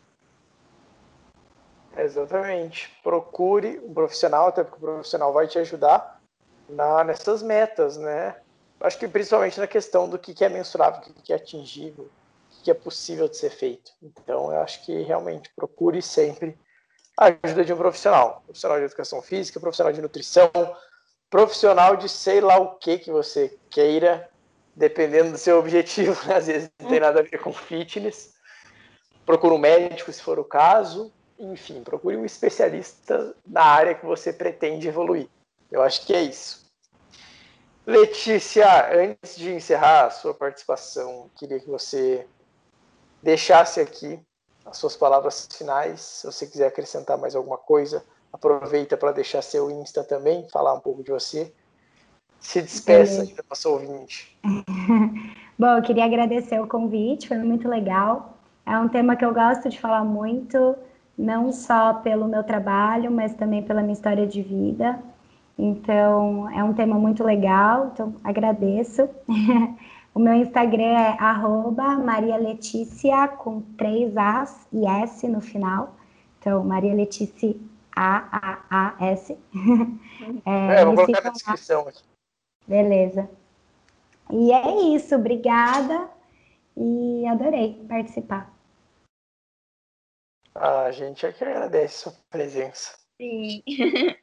[1.96, 2.90] Exatamente.
[3.02, 6.20] Procure um profissional, até porque o profissional vai te ajudar
[6.68, 8.36] na, nessas metas, né?
[8.80, 12.62] Acho que principalmente na questão do que, é mensurável, o que, que é atingível, o
[12.62, 13.90] que é possível de ser feito.
[14.02, 16.58] Então, eu acho que realmente procure sempre
[17.18, 18.42] a ajuda de um profissional.
[18.44, 20.50] Profissional de educação física, profissional de nutrição,
[21.30, 24.28] profissional de sei lá o que que você queira,
[24.74, 26.14] dependendo do seu objetivo.
[26.28, 26.36] Né?
[26.36, 28.34] Às vezes não tem nada a ver com fitness.
[29.24, 34.32] Procure um médico, se for o caso enfim, procure um especialista na área que você
[34.32, 35.28] pretende evoluir.
[35.70, 36.66] Eu acho que é isso.
[37.86, 42.26] Letícia, antes de encerrar a sua participação, queria que você
[43.22, 44.20] deixasse aqui
[44.64, 46.00] as suas palavras finais.
[46.00, 50.80] Se você quiser acrescentar mais alguma coisa, aproveita para deixar seu Insta também, falar um
[50.80, 51.52] pouco de você.
[52.40, 54.36] Se despeça aí da nossa ouvinte.
[55.58, 58.36] Bom, eu queria agradecer o convite, foi muito legal.
[58.66, 60.76] É um tema que eu gosto de falar muito,
[61.18, 65.02] não só pelo meu trabalho, mas também pela minha história de vida.
[65.58, 69.08] Então, é um tema muito legal, então agradeço.
[70.14, 75.94] o meu Instagram é arroba Maria Letícia com três As e S no final.
[76.38, 77.56] Então, Maria Letícia
[77.94, 79.32] A-A-A-S.
[80.44, 82.02] é, é, vou colocar na descrição aqui.
[82.68, 83.30] Beleza.
[84.30, 86.08] E é isso, obrigada
[86.76, 88.55] e adorei participar.
[90.60, 92.96] A gente é que agradece sua presença.
[93.20, 93.62] Sim.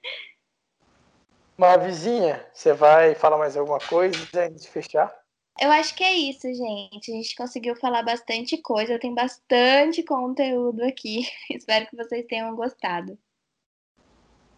[1.58, 5.14] Uma vizinha, você vai falar mais alguma coisa antes de fechar?
[5.62, 7.12] Eu acho que é isso, gente.
[7.12, 11.28] A gente conseguiu falar bastante coisa, tem bastante conteúdo aqui.
[11.52, 13.18] Espero que vocês tenham gostado.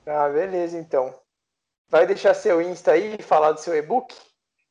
[0.06, 1.14] Ah, beleza, então.
[1.90, 4.16] Vai deixar seu Insta aí e falar do seu e-book?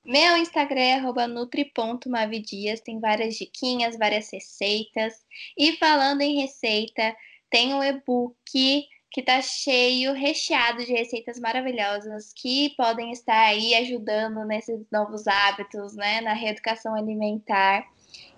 [0.04, 5.14] Meu Instagram é nutri.mavidias, tem várias diquinhas, várias receitas.
[5.56, 7.16] E falando em receita,
[7.48, 14.44] tem um e-book que tá cheio, recheado de receitas maravilhosas que podem estar aí ajudando
[14.44, 17.86] nesses novos hábitos, né, na reeducação alimentar.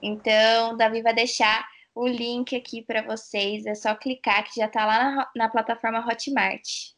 [0.00, 4.84] Então, Davi vai deixar o link aqui para vocês, é só clicar que já tá
[4.84, 6.95] lá na, na plataforma Hotmart.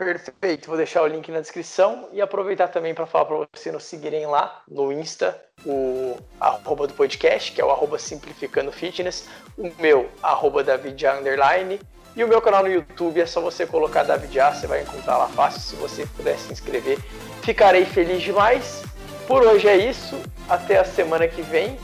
[0.00, 3.84] Perfeito, vou deixar o link na descrição e aproveitar também para falar para vocês nos
[3.84, 9.28] seguirem lá no Insta, o arroba do podcast, que é o arroba simplificando fitness,
[9.58, 11.78] o meu arroba David Underline
[12.16, 15.18] e o meu canal no YouTube é só você colocar David A, você vai encontrar
[15.18, 15.60] lá fácil.
[15.60, 16.98] Se você puder se inscrever,
[17.42, 18.82] ficarei feliz demais.
[19.26, 20.18] Por hoje é isso.
[20.48, 21.78] Até a semana que vem.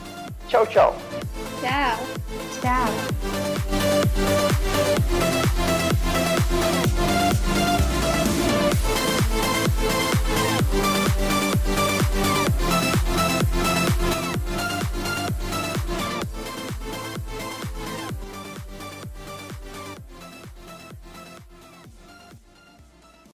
[0.49, 0.97] Tchau, tchau.
[1.61, 1.99] Tchau.
[2.63, 2.87] Tchau.